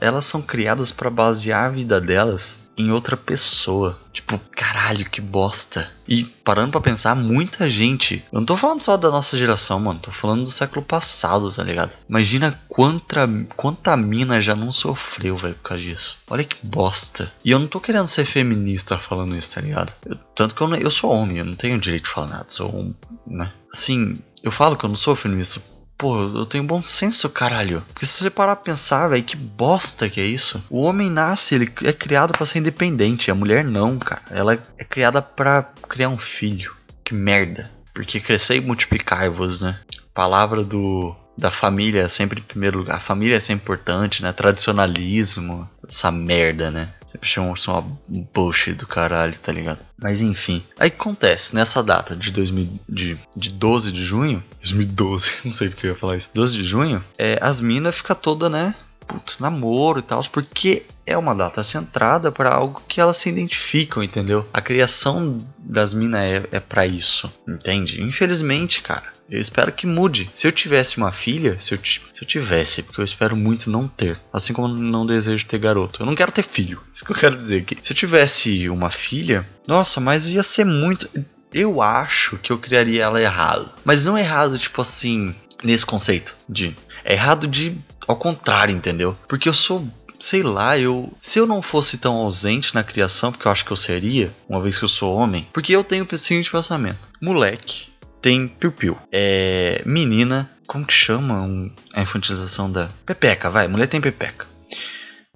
Elas 0.00 0.26
são 0.26 0.42
criadas 0.42 0.92
para 0.92 1.10
basear 1.10 1.64
a 1.64 1.70
vida 1.70 2.00
delas 2.00 2.61
em 2.76 2.90
outra 2.90 3.16
pessoa. 3.16 3.98
Tipo, 4.12 4.38
caralho, 4.50 5.08
que 5.08 5.20
bosta. 5.20 5.90
E 6.06 6.24
parando 6.24 6.72
para 6.72 6.80
pensar, 6.80 7.14
muita 7.14 7.68
gente. 7.68 8.22
Eu 8.30 8.40
não 8.40 8.46
tô 8.46 8.56
falando 8.56 8.82
só 8.82 8.96
da 8.96 9.10
nossa 9.10 9.38
geração, 9.38 9.80
mano. 9.80 10.00
Tô 10.00 10.10
falando 10.10 10.44
do 10.44 10.50
século 10.50 10.84
passado, 10.84 11.50
tá 11.50 11.62
ligado? 11.62 11.96
Imagina 12.08 12.60
quanta, 12.68 13.26
quanta 13.56 13.96
mina 13.96 14.40
já 14.40 14.54
não 14.54 14.70
sofreu, 14.70 15.36
velho, 15.36 15.54
por 15.54 15.70
causa 15.70 15.82
disso. 15.82 16.18
Olha 16.28 16.44
que 16.44 16.56
bosta. 16.62 17.32
E 17.44 17.50
eu 17.50 17.58
não 17.58 17.66
tô 17.66 17.80
querendo 17.80 18.06
ser 18.06 18.24
feminista 18.24 18.98
falando 18.98 19.36
isso, 19.36 19.54
tá 19.54 19.60
ligado? 19.60 19.92
Eu, 20.04 20.16
tanto 20.34 20.54
que 20.54 20.60
eu, 20.60 20.74
eu 20.74 20.90
sou 20.90 21.10
homem, 21.10 21.38
eu 21.38 21.44
não 21.44 21.54
tenho 21.54 21.80
direito 21.80 22.04
de 22.04 22.10
falar 22.10 22.26
nada. 22.28 22.46
Sou 22.48 22.74
um. 22.74 22.94
né? 23.26 23.50
Assim, 23.72 24.18
eu 24.42 24.52
falo 24.52 24.76
que 24.76 24.84
eu 24.84 24.88
não 24.88 24.96
sou 24.96 25.16
feminista 25.16 25.60
Pô, 26.02 26.20
eu 26.20 26.44
tenho 26.46 26.64
bom 26.64 26.82
senso, 26.82 27.30
caralho. 27.30 27.80
Porque 27.92 28.04
se 28.04 28.14
você 28.14 28.28
parar 28.28 28.56
pra 28.56 28.64
pensar, 28.64 29.06
velho, 29.06 29.22
que 29.22 29.36
bosta 29.36 30.08
que 30.08 30.20
é 30.20 30.24
isso. 30.24 30.60
O 30.68 30.80
homem 30.80 31.08
nasce, 31.08 31.54
ele 31.54 31.72
é 31.84 31.92
criado 31.92 32.32
para 32.32 32.44
ser 32.44 32.58
independente. 32.58 33.30
A 33.30 33.36
mulher 33.36 33.62
não, 33.62 34.00
cara. 34.00 34.20
Ela 34.28 34.58
é 34.76 34.82
criada 34.82 35.22
para 35.22 35.62
criar 35.88 36.08
um 36.08 36.18
filho. 36.18 36.74
Que 37.04 37.14
merda. 37.14 37.70
Porque 37.94 38.18
crescer 38.18 38.56
e 38.56 38.60
multiplicar-vos, 38.60 39.60
né? 39.60 39.78
Palavra 40.12 40.64
do 40.64 41.14
da 41.38 41.52
família 41.52 42.08
sempre 42.08 42.40
em 42.40 42.44
primeiro 42.44 42.78
lugar. 42.78 42.96
A 42.96 43.00
família 43.00 43.36
é 43.36 43.40
sempre 43.40 43.62
importante, 43.62 44.24
né? 44.24 44.32
Tradicionalismo, 44.32 45.70
essa 45.88 46.10
merda, 46.10 46.72
né? 46.72 46.88
Sempre 47.12 47.28
chamam 47.28 47.52
isso 47.52 47.70
uma 47.70 47.84
bullshit 48.32 48.72
do 48.72 48.86
caralho, 48.86 49.38
tá 49.38 49.52
ligado? 49.52 49.80
Mas 50.02 50.22
enfim. 50.22 50.62
Aí 50.78 50.88
acontece, 50.88 51.54
nessa 51.54 51.82
data 51.82 52.16
de, 52.16 52.30
2000, 52.30 52.80
de, 52.88 53.18
de 53.36 53.50
12 53.50 53.92
de 53.92 54.02
junho. 54.02 54.42
2012, 54.62 55.32
não 55.44 55.52
sei 55.52 55.68
porque 55.68 55.86
eu 55.86 55.90
ia 55.90 55.98
falar 55.98 56.16
isso. 56.16 56.30
12 56.32 56.56
de 56.56 56.64
junho, 56.64 57.04
é, 57.18 57.38
as 57.42 57.60
minas 57.60 57.96
ficam 57.96 58.16
toda, 58.16 58.48
né? 58.48 58.74
Putz, 59.06 59.40
namoro 59.40 59.98
e 59.98 60.02
tal, 60.02 60.22
porque 60.30 60.84
é 61.04 61.18
uma 61.18 61.34
data 61.34 61.62
centrada 61.62 62.32
para 62.32 62.54
algo 62.54 62.82
que 62.88 62.98
elas 62.98 63.18
se 63.18 63.28
identificam, 63.28 64.02
entendeu? 64.02 64.48
A 64.52 64.62
criação 64.62 65.36
das 65.58 65.92
minas 65.92 66.20
é, 66.22 66.48
é 66.52 66.60
para 66.60 66.86
isso, 66.86 67.30
entende? 67.46 68.00
Infelizmente, 68.00 68.80
cara, 68.80 69.12
eu 69.32 69.40
espero 69.40 69.72
que 69.72 69.86
mude. 69.86 70.30
Se 70.34 70.46
eu 70.46 70.52
tivesse 70.52 70.98
uma 70.98 71.10
filha, 71.10 71.56
se 71.58 71.72
eu, 71.72 71.78
se 71.82 72.00
eu 72.20 72.28
tivesse, 72.28 72.82
porque 72.82 73.00
eu 73.00 73.04
espero 73.04 73.34
muito 73.34 73.70
não 73.70 73.88
ter, 73.88 74.20
assim 74.30 74.52
como 74.52 74.68
não 74.68 75.06
desejo 75.06 75.46
ter 75.46 75.58
garoto. 75.58 76.02
Eu 76.02 76.06
não 76.06 76.14
quero 76.14 76.30
ter 76.30 76.42
filho. 76.42 76.82
Isso 76.94 77.02
que 77.02 77.12
eu 77.12 77.16
quero 77.16 77.36
dizer 77.38 77.62
aqui. 77.62 77.78
Se 77.80 77.94
eu 77.94 77.96
tivesse 77.96 78.68
uma 78.68 78.90
filha, 78.90 79.48
nossa, 79.66 80.00
mas 80.00 80.28
ia 80.28 80.42
ser 80.42 80.66
muito. 80.66 81.08
Eu 81.50 81.80
acho 81.80 82.36
que 82.38 82.52
eu 82.52 82.58
criaria 82.58 83.04
ela 83.04 83.20
errado. 83.20 83.70
Mas 83.84 84.04
não 84.04 84.18
errado, 84.18 84.58
tipo 84.58 84.82
assim, 84.82 85.34
nesse 85.64 85.86
conceito 85.86 86.34
de. 86.46 86.76
É 87.02 87.14
errado 87.14 87.48
de. 87.48 87.74
Ao 88.06 88.16
contrário, 88.16 88.74
entendeu? 88.74 89.16
Porque 89.26 89.48
eu 89.48 89.54
sou 89.54 89.88
sei 90.20 90.42
lá, 90.42 90.78
eu. 90.78 91.10
Se 91.22 91.38
eu 91.38 91.46
não 91.46 91.62
fosse 91.62 91.96
tão 91.96 92.16
ausente 92.16 92.74
na 92.74 92.84
criação, 92.84 93.32
porque 93.32 93.48
eu 93.48 93.52
acho 93.52 93.64
que 93.64 93.72
eu 93.72 93.76
seria, 93.76 94.30
uma 94.46 94.60
vez 94.60 94.78
que 94.78 94.84
eu 94.84 94.88
sou 94.88 95.16
homem, 95.16 95.48
porque 95.52 95.74
eu 95.74 95.82
tenho 95.82 96.06
o 96.10 96.18
seguinte 96.18 96.50
pensamento: 96.50 97.08
moleque 97.20 97.91
tem 98.22 98.46
piu-piu. 98.46 98.96
É. 99.10 99.82
Menina, 99.84 100.48
como 100.66 100.86
que 100.86 100.94
chama 100.94 101.42
um, 101.42 101.70
a 101.92 102.00
infantilização 102.00 102.70
da. 102.70 102.88
Pepeca, 103.04 103.50
vai, 103.50 103.66
mulher 103.66 103.88
tem 103.88 104.00
pepeca. 104.00 104.46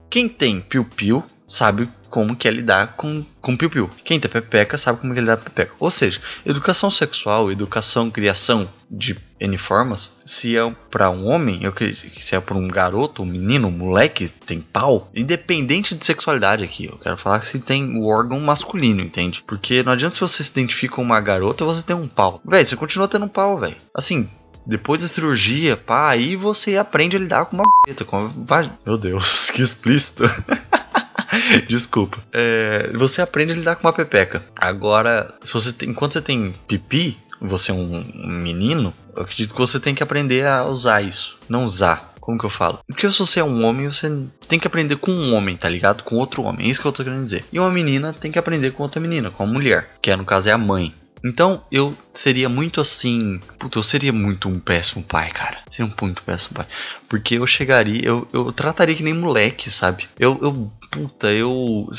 Quem 0.08 0.28
tem 0.28 0.60
piu-piu 0.60 1.22
sabe 1.46 1.88
como 2.08 2.36
que 2.36 2.48
é 2.48 2.50
lidar 2.50 2.94
com, 2.96 3.26
com 3.40 3.56
piu-piu. 3.56 3.90
Quem 4.04 4.18
tem 4.18 4.30
pepeca 4.30 4.78
sabe 4.78 5.00
como 5.00 5.12
que 5.12 5.18
é 5.18 5.22
lidar 5.22 5.36
com 5.36 5.44
pepeca. 5.44 5.74
Ou 5.78 5.90
seja, 5.90 6.20
educação 6.46 6.90
sexual, 6.90 7.50
educação, 7.50 8.10
criação 8.10 8.68
de 8.90 9.14
N 9.38 9.58
formas, 9.58 10.20
se 10.24 10.56
é 10.56 10.74
para 10.90 11.10
um 11.10 11.26
homem, 11.26 11.62
eu 11.62 11.72
se 12.18 12.34
é 12.34 12.40
para 12.40 12.56
um 12.56 12.68
garoto, 12.68 13.22
um 13.22 13.26
menino, 13.26 13.68
um 13.68 13.72
moleque, 13.72 14.28
tem 14.28 14.60
pau, 14.60 15.10
independente 15.14 15.94
de 15.94 16.04
sexualidade 16.04 16.64
aqui, 16.64 16.86
eu 16.86 16.98
quero 16.98 17.18
falar 17.18 17.40
que 17.40 17.46
se 17.46 17.58
tem 17.58 17.96
o 17.98 18.06
órgão 18.06 18.40
masculino, 18.40 19.02
entende? 19.02 19.42
Porque 19.46 19.82
não 19.82 19.92
adianta 19.92 20.14
se 20.14 20.20
você 20.20 20.42
se 20.42 20.50
identifica 20.50 20.96
com 20.96 21.02
uma 21.02 21.20
garota, 21.20 21.64
você 21.64 21.82
tem 21.82 21.94
um 21.94 22.08
pau. 22.08 22.40
Véi, 22.44 22.64
você 22.64 22.76
continua 22.76 23.08
tendo 23.08 23.26
um 23.26 23.28
pau, 23.28 23.58
velho. 23.58 23.76
Assim, 23.94 24.28
depois 24.66 25.02
da 25.02 25.08
cirurgia, 25.08 25.76
pá, 25.76 26.10
aí 26.10 26.34
você 26.34 26.76
aprende 26.76 27.16
a 27.16 27.20
lidar 27.20 27.44
com 27.46 27.56
uma 27.56 27.64
b****, 27.86 28.04
com 28.04 28.26
uma... 28.26 28.78
Meu 28.84 28.96
Deus, 28.96 29.50
que 29.52 29.62
explícito. 29.62 30.24
Desculpa. 31.68 32.18
É, 32.32 32.90
você 32.94 33.20
aprende 33.20 33.52
a 33.52 33.56
lidar 33.56 33.76
com 33.76 33.86
uma 33.86 33.92
pepeca. 33.92 34.44
Agora, 34.56 35.34
se 35.42 35.52
você 35.52 35.72
tem, 35.72 35.90
enquanto 35.90 36.12
você 36.12 36.22
tem 36.22 36.52
pipi, 36.66 37.16
você 37.40 37.70
é 37.70 37.74
um, 37.74 38.02
menino, 38.14 38.92
eu 39.14 39.22
acredito 39.22 39.52
que 39.54 39.60
você 39.60 39.78
tem 39.80 39.94
que 39.94 40.02
aprender 40.02 40.46
a 40.46 40.64
usar 40.64 41.02
isso. 41.02 41.38
Não 41.48 41.64
usar. 41.64 42.14
Como 42.20 42.38
que 42.38 42.44
eu 42.44 42.50
falo? 42.50 42.80
Porque 42.88 43.08
se 43.08 43.18
você 43.20 43.38
é 43.38 43.44
um 43.44 43.64
homem, 43.64 43.86
você 43.86 44.10
tem 44.48 44.58
que 44.58 44.66
aprender 44.66 44.96
com 44.96 45.12
um 45.12 45.32
homem, 45.32 45.54
tá 45.54 45.68
ligado? 45.68 46.02
Com 46.02 46.16
outro 46.16 46.42
homem. 46.42 46.66
É 46.66 46.70
isso 46.70 46.80
que 46.80 46.86
eu 46.86 46.92
tô 46.92 47.04
querendo 47.04 47.22
dizer. 47.22 47.44
E 47.52 47.60
uma 47.60 47.70
menina 47.70 48.12
tem 48.12 48.32
que 48.32 48.38
aprender 48.38 48.72
com 48.72 48.82
outra 48.82 49.00
menina, 49.00 49.30
com 49.30 49.44
uma 49.44 49.52
mulher. 49.52 49.90
Que 50.02 50.10
é, 50.10 50.16
no 50.16 50.24
caso 50.24 50.48
é 50.48 50.52
a 50.52 50.58
mãe. 50.58 50.92
Então 51.26 51.62
eu 51.70 51.96
seria 52.14 52.48
muito 52.48 52.80
assim. 52.80 53.40
Puta, 53.58 53.78
eu 53.78 53.82
seria 53.82 54.12
muito 54.12 54.48
um 54.48 54.58
péssimo 54.58 55.02
pai, 55.02 55.30
cara. 55.30 55.58
Seria 55.68 55.90
um 55.90 56.04
muito 56.04 56.22
péssimo 56.22 56.54
pai. 56.54 56.66
Porque 57.08 57.36
eu 57.36 57.46
chegaria, 57.46 58.04
eu, 58.04 58.26
eu 58.32 58.52
trataria 58.52 58.94
que 58.94 59.02
nem 59.02 59.14
moleque, 59.14 59.70
sabe? 59.70 60.08
Eu, 60.18 60.38
eu 60.40 60.72
puta, 60.90 61.32
eu. 61.32 61.90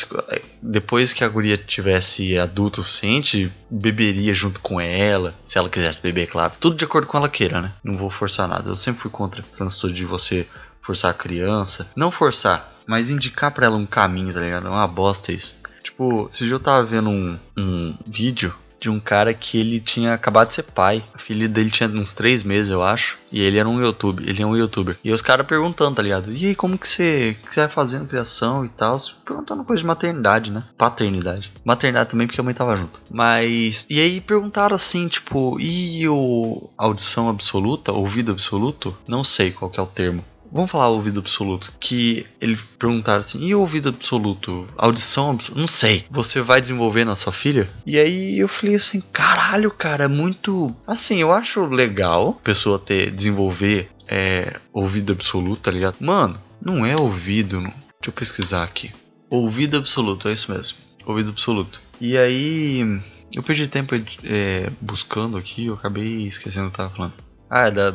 Depois 0.62 1.14
que 1.14 1.24
a 1.24 1.30
guria 1.30 1.58
tivesse 1.58 2.38
adulto 2.38 2.82
o 2.82 2.84
suficiente, 2.84 3.52
beberia 3.70 4.34
junto 4.34 4.62
com 4.62 4.80
ela. 4.80 5.36
Se 5.46 5.58
ela 5.58 5.70
quisesse 5.70 6.02
beber, 6.02 6.28
claro. 6.28 6.54
Tudo 6.60 6.76
de 6.76 6.86
acordo 6.86 7.08
com 7.08 7.18
ela 7.18 7.30
queira, 7.30 7.62
né? 7.62 7.74
Não 7.84 7.94
vou 7.94 8.10
forçar 8.10 8.48
nada. 8.48 8.70
Eu 8.70 8.76
sempre 8.76 9.02
fui 9.02 9.12
contra 9.12 9.44
essa 9.48 9.64
atitude 9.64 9.94
de 9.94 10.06
você 10.06 10.48
forçar 10.82 11.12
a 11.12 11.14
criança. 11.14 11.92
Não 11.96 12.12
forçar, 12.12 12.74
mas 12.88 13.10
indicar 13.10 13.52
para 13.52 13.66
ela 13.66 13.76
um 13.76 13.86
caminho, 13.86 14.34
tá 14.34 14.40
ligado? 14.40 14.68
É 14.68 14.70
uma 14.70 14.88
bosta 14.88 15.32
isso. 15.32 15.56
Tipo, 15.84 16.28
se 16.30 16.48
eu 16.50 16.60
tava 16.60 16.86
vendo 16.86 17.10
um, 17.10 17.38
um 17.58 17.96
vídeo 18.06 18.54
de 18.80 18.90
um 18.90 19.00
cara 19.00 19.34
que 19.34 19.60
ele 19.60 19.80
tinha 19.80 20.14
acabado 20.14 20.50
de 20.50 20.56
ser 20.56 20.64
pai. 20.64 21.04
A 21.14 21.18
filha 21.18 21.48
dele 21.48 21.72
tinha 21.72 21.90
uns 21.90 22.14
três 22.14 22.44
meses, 22.44 22.72
eu 22.72 22.84
acho. 22.84 23.18
E 23.32 23.42
ele 23.42 23.58
era 23.58 23.68
um 23.68 23.82
youtuber, 23.82 24.28
ele 24.28 24.42
é 24.42 24.46
um 24.46 24.56
youtuber. 24.56 24.98
E 25.04 25.12
os 25.12 25.22
caras 25.22 25.46
perguntando, 25.46 25.96
tá 25.96 26.02
ligado? 26.02 26.32
E 26.32 26.48
aí, 26.48 26.56
como 26.56 26.78
que 26.78 26.88
você, 26.88 27.38
que 27.44 27.54
você 27.54 27.62
vai 27.62 27.70
fazendo 27.70 28.08
criação 28.08 28.64
e 28.64 28.70
tal? 28.70 28.96
Perguntando 29.26 29.64
coisa 29.64 29.82
de 29.82 29.88
maternidade, 29.88 30.52
né? 30.52 30.64
Paternidade. 30.78 31.52
Maternidade 31.64 32.10
também, 32.10 32.28
porque 32.28 32.40
a 32.40 32.44
mãe 32.44 32.54
tava 32.54 32.76
junto. 32.76 33.02
Mas. 33.10 33.86
E 33.90 34.00
aí 34.00 34.22
perguntaram 34.22 34.76
assim, 34.76 35.08
tipo, 35.08 35.60
e 35.60 36.08
o 36.08 36.70
audição 36.78 37.30
absoluta, 37.30 37.92
ouvido 37.92 38.32
absoluto? 38.32 38.98
Não 39.08 39.24
sei 39.24 39.52
qual 39.52 39.70
que 39.70 39.80
é 39.80 39.84
o 39.84 39.88
termo. 39.88 40.24
Vamos 40.58 40.72
falar 40.72 40.88
ouvido 40.88 41.20
absoluto. 41.20 41.72
Que 41.80 42.26
ele 42.42 42.58
perguntaram 42.80 43.20
assim: 43.20 43.46
e 43.46 43.54
o 43.54 43.60
ouvido 43.60 43.90
absoluto? 43.90 44.66
Audição 44.76 45.30
absoluta? 45.30 45.62
Não 45.62 45.68
sei. 45.68 46.04
Você 46.10 46.42
vai 46.42 46.60
desenvolver 46.60 47.06
na 47.06 47.16
sua 47.16 47.32
filha? 47.32 47.70
E 47.86 47.96
aí 47.96 48.40
eu 48.40 48.48
falei 48.48 48.74
assim: 48.74 49.00
caralho, 49.14 49.70
cara, 49.70 50.06
é 50.06 50.08
muito. 50.08 50.76
Assim, 50.88 51.20
eu 51.22 51.32
acho 51.32 51.64
legal 51.68 52.40
a 52.40 52.44
pessoa 52.44 52.80
ter, 52.80 53.12
desenvolver 53.12 53.88
é, 54.08 54.60
ouvido 54.74 55.14
absoluto, 55.14 55.62
tá 55.62 55.70
ligado? 55.70 55.98
Mano, 56.00 56.42
não 56.60 56.84
é 56.84 56.96
ouvido. 57.00 57.62
Não. 57.62 57.70
Deixa 57.70 58.08
eu 58.08 58.14
pesquisar 58.14 58.64
aqui. 58.64 58.92
Ouvido 59.30 59.78
absoluto, 59.78 60.28
é 60.28 60.32
isso 60.32 60.52
mesmo. 60.52 60.80
Ouvido 61.06 61.30
absoluto. 61.30 61.80
E 62.02 62.18
aí. 62.18 63.00
Eu 63.32 63.44
perdi 63.44 63.68
tempo 63.68 63.94
é, 64.24 64.72
buscando 64.82 65.38
aqui, 65.38 65.68
eu 65.68 65.76
acabei 65.76 66.26
esquecendo 66.26 66.70
o 66.70 66.72
que 66.72 66.82
eu 66.82 66.86
tava 66.86 66.96
falando. 66.96 67.14
Ah, 67.48 67.68
é 67.68 67.72
da, 67.72 67.94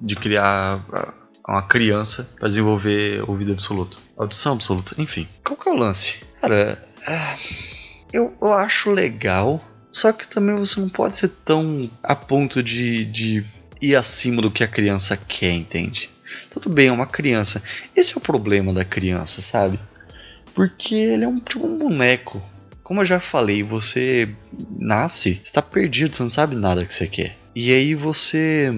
de 0.00 0.16
criar 0.16 0.82
uma 1.48 1.62
criança 1.62 2.28
para 2.38 2.48
desenvolver 2.48 3.28
ouvido 3.28 3.52
absoluto. 3.52 3.98
Audição 4.16 4.54
absoluta, 4.54 4.94
enfim. 4.98 5.26
Qual 5.44 5.56
que 5.56 5.68
é 5.68 5.72
o 5.72 5.76
lance? 5.76 6.20
Cara, 6.40 6.78
é, 7.08 7.36
eu, 8.12 8.34
eu 8.40 8.52
acho 8.52 8.90
legal, 8.90 9.62
só 9.90 10.12
que 10.12 10.28
também 10.28 10.56
você 10.56 10.80
não 10.80 10.88
pode 10.88 11.16
ser 11.16 11.28
tão 11.28 11.90
a 12.02 12.14
ponto 12.14 12.62
de, 12.62 13.04
de 13.06 13.44
ir 13.80 13.96
acima 13.96 14.42
do 14.42 14.50
que 14.50 14.62
a 14.62 14.68
criança 14.68 15.16
quer, 15.16 15.52
entende? 15.52 16.10
Tudo 16.50 16.68
bem, 16.68 16.88
é 16.88 16.92
uma 16.92 17.06
criança. 17.06 17.62
Esse 17.94 18.14
é 18.14 18.16
o 18.18 18.20
problema 18.20 18.72
da 18.72 18.84
criança, 18.84 19.40
sabe? 19.40 19.78
Porque 20.54 20.94
ele 20.94 21.24
é 21.24 21.28
um 21.28 21.40
tipo 21.40 21.66
um 21.66 21.78
boneco. 21.78 22.42
Como 22.82 23.00
eu 23.00 23.04
já 23.04 23.20
falei, 23.20 23.62
você 23.62 24.28
nasce, 24.76 25.40
está 25.44 25.62
perdido, 25.62 26.14
você 26.14 26.22
não 26.22 26.30
sabe 26.30 26.56
nada 26.56 26.84
que 26.84 26.92
você 26.92 27.06
quer. 27.06 27.36
E 27.54 27.72
aí 27.72 27.94
você 27.94 28.72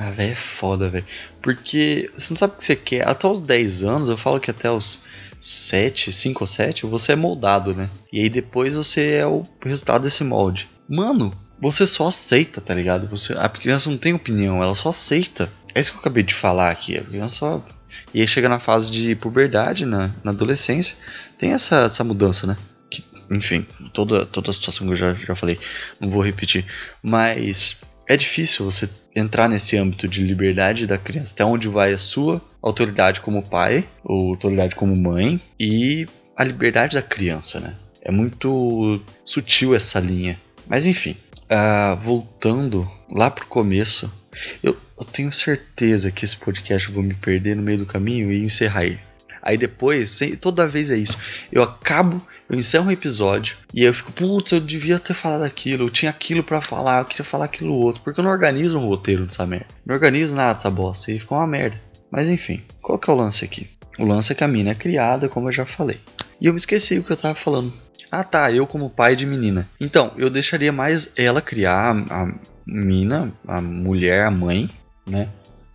ah, 0.00 0.10
velho, 0.10 0.32
é 0.32 0.34
foda, 0.34 0.88
velho. 0.88 1.04
Porque 1.42 2.10
você 2.16 2.32
não 2.32 2.36
sabe 2.36 2.54
o 2.54 2.56
que 2.56 2.64
você 2.64 2.74
quer. 2.74 3.06
Até 3.06 3.26
os 3.26 3.42
10 3.42 3.84
anos, 3.84 4.08
eu 4.08 4.16
falo 4.16 4.40
que 4.40 4.50
até 4.50 4.70
os 4.70 5.00
7, 5.38 6.10
5 6.10 6.42
ou 6.42 6.46
7, 6.46 6.86
você 6.86 7.12
é 7.12 7.16
moldado, 7.16 7.74
né? 7.74 7.90
E 8.10 8.20
aí 8.20 8.30
depois 8.30 8.74
você 8.74 9.16
é 9.16 9.26
o 9.26 9.42
resultado 9.62 10.02
desse 10.02 10.24
molde. 10.24 10.66
Mano, 10.88 11.30
você 11.60 11.86
só 11.86 12.08
aceita, 12.08 12.62
tá 12.62 12.72
ligado? 12.72 13.08
Você, 13.08 13.34
a 13.34 13.46
criança 13.46 13.90
não 13.90 13.98
tem 13.98 14.14
opinião, 14.14 14.62
ela 14.62 14.74
só 14.74 14.88
aceita. 14.88 15.52
É 15.74 15.80
isso 15.80 15.92
que 15.92 15.98
eu 15.98 16.00
acabei 16.00 16.22
de 16.22 16.32
falar 16.32 16.70
aqui. 16.70 16.96
A 16.96 17.02
criança 17.02 17.36
só. 17.36 17.66
E 18.14 18.22
aí 18.22 18.26
chega 18.26 18.48
na 18.48 18.58
fase 18.58 18.90
de 18.90 19.14
puberdade, 19.14 19.84
na, 19.84 20.14
na 20.24 20.30
adolescência, 20.30 20.96
tem 21.36 21.52
essa, 21.52 21.80
essa 21.82 22.02
mudança, 22.02 22.46
né? 22.46 22.56
Que, 22.90 23.04
enfim, 23.30 23.66
toda, 23.92 24.24
toda 24.24 24.50
a 24.50 24.54
situação 24.54 24.86
que 24.86 24.94
eu 24.94 24.96
já, 24.96 25.12
já 25.12 25.36
falei, 25.36 25.58
não 26.00 26.08
vou 26.08 26.22
repetir. 26.22 26.64
Mas 27.02 27.82
é 28.10 28.16
difícil 28.16 28.64
você 28.64 28.90
entrar 29.14 29.48
nesse 29.48 29.76
âmbito 29.76 30.08
de 30.08 30.20
liberdade 30.24 30.84
da 30.84 30.98
criança, 30.98 31.32
até 31.32 31.44
onde 31.44 31.68
vai 31.68 31.92
a 31.92 31.98
sua 31.98 32.42
autoridade 32.60 33.20
como 33.20 33.40
pai 33.40 33.84
ou 34.02 34.30
autoridade 34.30 34.74
como 34.74 34.96
mãe 34.96 35.40
e 35.60 36.08
a 36.36 36.42
liberdade 36.42 36.96
da 36.96 37.02
criança, 37.02 37.60
né? 37.60 37.72
É 38.02 38.10
muito 38.10 39.00
sutil 39.24 39.76
essa 39.76 40.00
linha. 40.00 40.36
Mas 40.66 40.86
enfim, 40.86 41.16
uh, 41.44 41.96
voltando 42.04 42.90
lá 43.08 43.30
pro 43.30 43.46
começo, 43.46 44.12
eu, 44.60 44.76
eu, 44.98 45.04
tenho 45.04 45.32
certeza 45.32 46.10
que 46.10 46.24
esse 46.24 46.36
podcast 46.36 46.88
eu 46.88 46.94
vou 46.96 47.04
me 47.04 47.14
perder 47.14 47.54
no 47.54 47.62
meio 47.62 47.78
do 47.78 47.86
caminho 47.86 48.32
e 48.32 48.42
encerrar 48.42 48.86
ele. 48.86 48.98
Aí 49.42 49.56
depois, 49.56 50.18
toda 50.40 50.68
vez 50.68 50.90
é 50.90 50.96
isso. 50.96 51.18
Eu 51.50 51.62
acabo 51.62 52.24
eu 52.50 52.58
encerro 52.58 52.88
um 52.88 52.90
episódio 52.90 53.56
e 53.72 53.84
eu 53.84 53.94
fico, 53.94 54.10
putz, 54.10 54.50
eu 54.50 54.58
devia 54.58 54.98
ter 54.98 55.14
falado 55.14 55.44
aquilo, 55.44 55.84
eu 55.84 55.90
tinha 55.90 56.10
aquilo 56.10 56.42
para 56.42 56.60
falar, 56.60 56.98
eu 56.98 57.04
queria 57.04 57.24
falar 57.24 57.44
aquilo 57.44 57.74
outro, 57.74 58.02
porque 58.02 58.18
eu 58.18 58.24
não 58.24 58.30
organizo 58.32 58.76
um 58.76 58.88
roteiro 58.88 59.24
dessa 59.24 59.46
merda. 59.46 59.68
Não 59.86 59.94
organizo 59.94 60.34
nada 60.34 60.54
dessa 60.54 60.68
bosta 60.68 61.12
e 61.12 61.20
ficou 61.20 61.38
uma 61.38 61.46
merda. 61.46 61.80
Mas 62.10 62.28
enfim, 62.28 62.60
qual 62.82 62.98
que 62.98 63.08
é 63.08 63.12
o 63.12 63.16
lance 63.16 63.44
aqui? 63.44 63.70
O 64.00 64.04
lance 64.04 64.32
é 64.32 64.34
que 64.34 64.42
a 64.42 64.48
mina 64.48 64.70
é 64.70 64.74
criada, 64.74 65.28
como 65.28 65.46
eu 65.46 65.52
já 65.52 65.64
falei. 65.64 66.00
E 66.40 66.46
eu 66.46 66.52
me 66.52 66.58
esqueci 66.58 66.98
o 66.98 67.04
que 67.04 67.12
eu 67.12 67.16
tava 67.16 67.36
falando. 67.36 67.72
Ah 68.10 68.24
tá, 68.24 68.50
eu 68.50 68.66
como 68.66 68.90
pai 68.90 69.14
de 69.14 69.26
menina. 69.26 69.70
Então, 69.80 70.10
eu 70.16 70.28
deixaria 70.28 70.72
mais 70.72 71.12
ela 71.16 71.40
criar 71.40 71.94
a 72.10 72.34
mina, 72.66 73.32
a 73.46 73.60
mulher, 73.60 74.24
a 74.24 74.30
mãe, 74.30 74.68
né? 75.08 75.28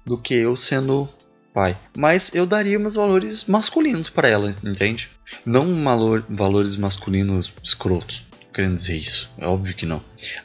do 0.06 0.18
que 0.18 0.34
eu 0.34 0.58
sendo 0.58 1.08
pai. 1.56 1.78
Mas 1.98 2.36
eu 2.36 2.46
daria 2.46 2.78
meus 2.78 2.96
valores 2.96 3.46
masculinos 3.46 4.10
para 4.10 4.28
ela, 4.28 4.54
entende? 4.62 5.10
Não 5.46 5.84
valor, 5.86 6.26
valores 6.30 6.76
masculinos 6.76 7.54
escrotos. 7.64 8.26
Querendo 8.54 8.76
dizer 8.76 8.98
isso, 8.98 9.30
é 9.38 9.48
óbvio 9.48 9.74
que 9.74 9.86
não. 9.86 10.04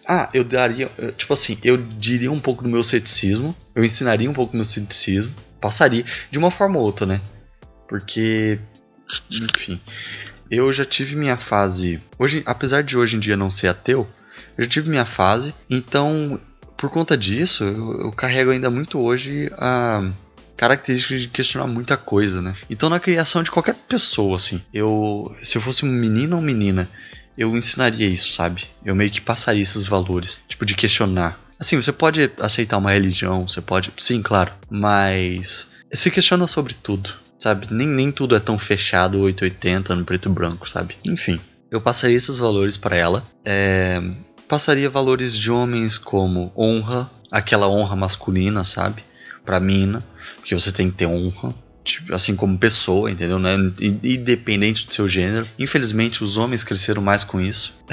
Ah, 0.09 0.29
eu 0.33 0.45
daria, 0.45 0.89
tipo 1.17 1.33
assim, 1.33 1.59
eu 1.65 1.77
diria 1.77 2.31
um 2.31 2.41
pouco 2.41 2.63
do 2.63 2.69
meu 2.69 2.83
ceticismo, 2.83 3.55
eu 3.75 3.85
ensinaria 3.85 4.31
um 4.31 4.33
pouco 4.33 4.53
do 4.53 4.57
meu 4.57 4.65
ceticismo, 4.65 5.35
passaria 5.61 6.05
de 6.31 6.39
uma 6.39 6.51
forma 6.51 6.79
ou 6.79 6.85
outra, 6.85 7.07
né? 7.07 7.21
Porque, 7.89 8.59
enfim, 9.31 9.81
eu 10.51 10.73
já 10.73 10.85
tive 10.85 11.15
minha 11.15 11.37
fase. 11.37 12.01
Hoje, 12.19 12.43
apesar 12.47 12.83
de 12.83 12.97
hoje 12.97 13.17
em 13.17 13.21
dia 13.21 13.37
não 13.37 13.51
ser 13.51 13.69
ateu, 13.69 14.09
eu 14.57 14.65
já 14.65 14.71
tive 14.71 14.91
minha 14.91 15.07
fase, 15.07 15.55
então 15.69 16.41
por 16.77 16.91
conta 16.91 17.17
disso, 17.17 17.63
eu, 17.63 18.07
eu 18.07 18.11
carrego 18.11 18.51
ainda 18.51 18.71
muito 18.71 18.99
hoje 18.99 19.53
a 19.59 20.11
característica 20.61 21.19
de 21.19 21.29
questionar 21.29 21.67
muita 21.67 21.97
coisa, 21.97 22.43
né? 22.43 22.55
Então 22.69 22.91
na 22.91 23.01
criação 23.01 23.43
de 23.43 23.51
qualquer 23.51 23.75
pessoa, 23.75 24.37
assim, 24.37 24.61
eu. 24.75 25.35
Se 25.43 25.57
eu 25.57 25.63
fosse 25.63 25.87
um 25.87 25.89
menino 25.89 26.37
ou 26.37 26.43
menina, 26.43 26.87
eu 27.37 27.57
ensinaria 27.57 28.07
isso, 28.07 28.35
sabe? 28.35 28.67
Eu 28.85 28.95
meio 28.95 29.11
que 29.11 29.23
passaria 29.23 29.63
esses 29.63 29.89
valores, 29.89 30.43
tipo, 30.47 30.67
de 30.67 30.75
questionar. 30.75 31.41
Assim, 31.59 31.77
você 31.77 31.91
pode 31.91 32.31
aceitar 32.39 32.77
uma 32.77 32.93
religião, 32.93 33.49
você 33.49 33.63
pode. 33.63 33.91
Sim, 33.97 34.21
claro. 34.21 34.53
Mas. 34.69 35.71
Se 35.91 36.11
questiona 36.11 36.47
sobre 36.47 36.75
tudo, 36.75 37.11
sabe? 37.39 37.69
Nem, 37.71 37.89
nem 37.89 38.13
tudo 38.13 38.37
é 38.37 38.39
tão 38.39 38.59
fechado 38.59 39.19
880 39.19 39.97
no 39.97 40.05
preto 40.05 40.29
e 40.29 40.33
branco, 40.33 40.69
sabe? 40.69 40.95
Enfim. 41.03 41.41
Eu 41.71 41.81
passaria 41.81 42.17
esses 42.17 42.37
valores 42.37 42.77
para 42.77 42.97
ela. 42.97 43.25
É, 43.47 43.99
passaria 44.47 44.91
valores 44.91 45.35
de 45.35 45.51
homens 45.51 45.97
como 45.97 46.53
honra, 46.55 47.11
aquela 47.33 47.67
honra 47.67 47.97
masculina, 47.97 48.63
sabe? 48.63 49.03
Pra 49.43 49.59
mina, 49.59 50.05
porque 50.41 50.55
você 50.59 50.73
tem 50.73 50.91
que 50.91 50.97
ter 50.97 51.07
honra, 51.07 51.55
tipo, 51.85 52.15
assim 52.15 52.35
como 52.35 52.59
pessoa, 52.59 53.11
entendeu? 53.11 53.39
Né? 53.39 53.55
Independente 54.03 54.87
do 54.87 54.93
seu 54.93 55.09
gênero. 55.09 55.47
Infelizmente, 55.59 56.25
os 56.25 56.37
homens 56.37 56.65
cresceram 56.65 57.03
mais 57.03 57.25
com 57.25 57.41
isso. 57.41 57.85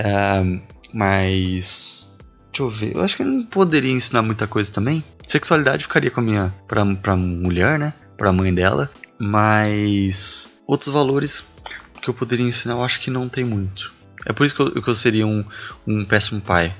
Mas. 0.94 2.18
Deixa 2.52 2.64
eu 2.64 2.70
ver. 2.70 2.96
Eu 2.96 3.04
acho 3.04 3.16
que 3.16 3.24
eu 3.24 3.28
não 3.28 3.46
poderia 3.46 3.92
ensinar 3.92 4.22
muita 4.22 4.48
coisa 4.48 4.72
também. 4.72 5.04
Sexualidade 5.26 5.84
ficaria 5.84 6.10
com 6.10 6.22
a 6.22 6.24
minha. 6.24 6.54
pra, 6.68 6.86
pra 6.96 7.16
mulher, 7.16 7.78
né? 7.78 7.94
Pra 8.18 8.32
mãe 8.32 8.54
dela. 8.54 8.90
Mas. 9.20 10.58
Outros 10.66 10.94
valores 10.94 11.54
que 12.02 12.10
eu 12.10 12.14
poderia 12.14 12.46
ensinar, 12.46 12.76
eu 12.76 12.84
acho 12.84 13.00
que 13.00 13.10
não 13.10 13.30
tem 13.30 13.44
muito. 13.44 13.94
É 14.26 14.34
por 14.34 14.46
isso 14.46 14.56
que 14.56 14.62
eu, 14.62 14.82
que 14.82 14.90
eu 14.90 14.96
seria 14.96 15.26
um, 15.26 15.44
um 15.86 16.06
péssimo 16.06 16.42
pai. 16.42 16.74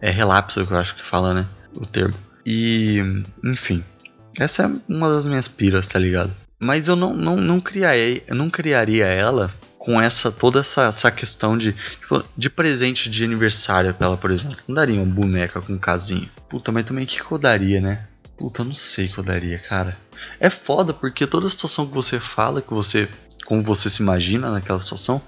É 0.00 0.10
relapso 0.10 0.64
que 0.66 0.72
eu 0.72 0.76
acho 0.76 0.94
que 0.94 1.02
fala, 1.02 1.34
né? 1.34 1.46
O 1.74 1.80
termo. 1.80 2.14
E, 2.46 2.98
enfim. 3.42 3.82
Essa 4.38 4.64
é 4.64 4.92
uma 4.92 5.08
das 5.08 5.26
minhas 5.26 5.48
piras, 5.48 5.86
tá 5.86 5.98
ligado? 5.98 6.34
Mas 6.58 6.88
eu 6.88 6.96
não, 6.96 7.14
não, 7.14 7.36
não, 7.36 7.60
criarei, 7.60 8.22
eu 8.26 8.34
não 8.34 8.48
criaria 8.48 9.06
ela 9.06 9.52
com 9.78 10.00
essa 10.00 10.32
toda 10.32 10.60
essa, 10.60 10.84
essa 10.84 11.10
questão 11.10 11.58
de, 11.58 11.72
tipo, 11.72 12.24
de 12.36 12.48
presente 12.48 13.10
de 13.10 13.24
aniversário 13.24 13.92
pra 13.92 14.06
ela, 14.06 14.16
por 14.16 14.30
exemplo. 14.30 14.56
Não 14.66 14.74
daria 14.74 15.00
uma 15.00 15.14
boneca 15.14 15.60
com 15.60 15.74
um 15.74 15.78
casinho. 15.78 16.28
Puta, 16.48 16.72
mas 16.72 16.84
também 16.84 17.04
o 17.04 17.06
que, 17.06 17.22
que 17.22 17.30
eu 17.30 17.38
daria, 17.38 17.80
né? 17.80 18.06
Puta, 18.36 18.62
eu 18.62 18.66
não 18.66 18.74
sei 18.74 19.06
o 19.06 19.12
que 19.12 19.18
eu 19.18 19.24
daria, 19.24 19.58
cara. 19.58 19.96
É 20.40 20.48
foda 20.48 20.92
porque 20.94 21.26
toda 21.26 21.48
situação 21.48 21.86
que 21.86 21.92
você 21.92 22.18
fala, 22.18 22.62
que 22.62 22.72
você 22.72 23.08
como 23.44 23.62
você 23.62 23.90
se 23.90 24.02
imagina 24.02 24.50
naquela 24.50 24.78
situação, 24.78 25.20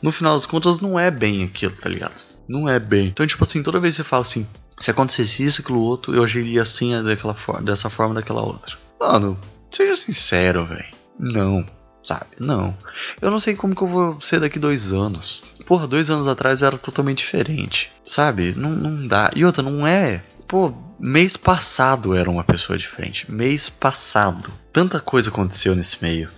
no 0.00 0.12
final 0.12 0.34
das 0.34 0.46
contas 0.46 0.80
não 0.80 0.98
é 0.98 1.10
bem 1.10 1.44
aquilo, 1.44 1.74
tá 1.74 1.88
ligado? 1.88 2.22
Não 2.48 2.68
é 2.68 2.78
bem. 2.78 3.08
Então, 3.08 3.26
tipo 3.26 3.42
assim, 3.42 3.62
toda 3.62 3.80
vez 3.80 3.94
que 3.94 4.02
você 4.02 4.08
fala 4.08 4.20
assim, 4.20 4.46
se 4.80 4.90
acontecesse 4.90 5.44
isso, 5.44 5.60
aquilo 5.60 5.80
outro, 5.80 6.14
eu 6.14 6.22
agiria 6.22 6.62
assim, 6.62 7.00
daquela 7.02 7.34
forma, 7.34 7.62
dessa 7.62 7.88
forma, 7.90 8.14
daquela 8.14 8.42
outra. 8.42 8.76
Mano, 9.00 9.38
seja 9.70 9.94
sincero, 9.94 10.66
velho. 10.66 10.86
Não, 11.18 11.64
sabe? 12.02 12.26
Não. 12.38 12.76
Eu 13.20 13.30
não 13.30 13.38
sei 13.38 13.54
como 13.54 13.74
que 13.74 13.82
eu 13.82 13.88
vou 13.88 14.20
ser 14.20 14.40
daqui 14.40 14.58
dois 14.58 14.92
anos. 14.92 15.42
Porra, 15.66 15.86
dois 15.86 16.10
anos 16.10 16.26
atrás 16.26 16.60
eu 16.60 16.66
era 16.66 16.78
totalmente 16.78 17.18
diferente, 17.18 17.90
sabe? 18.04 18.54
Não, 18.56 18.70
não 18.70 19.06
dá. 19.06 19.30
E 19.34 19.44
outra, 19.44 19.62
não 19.62 19.86
é. 19.86 20.22
Pô, 20.48 20.72
mês 20.98 21.36
passado 21.36 22.14
era 22.14 22.30
uma 22.30 22.44
pessoa 22.44 22.76
diferente. 22.76 23.30
Mês 23.30 23.68
passado. 23.68 24.50
Tanta 24.72 25.00
coisa 25.00 25.30
aconteceu 25.30 25.74
nesse 25.74 26.02
meio 26.02 26.28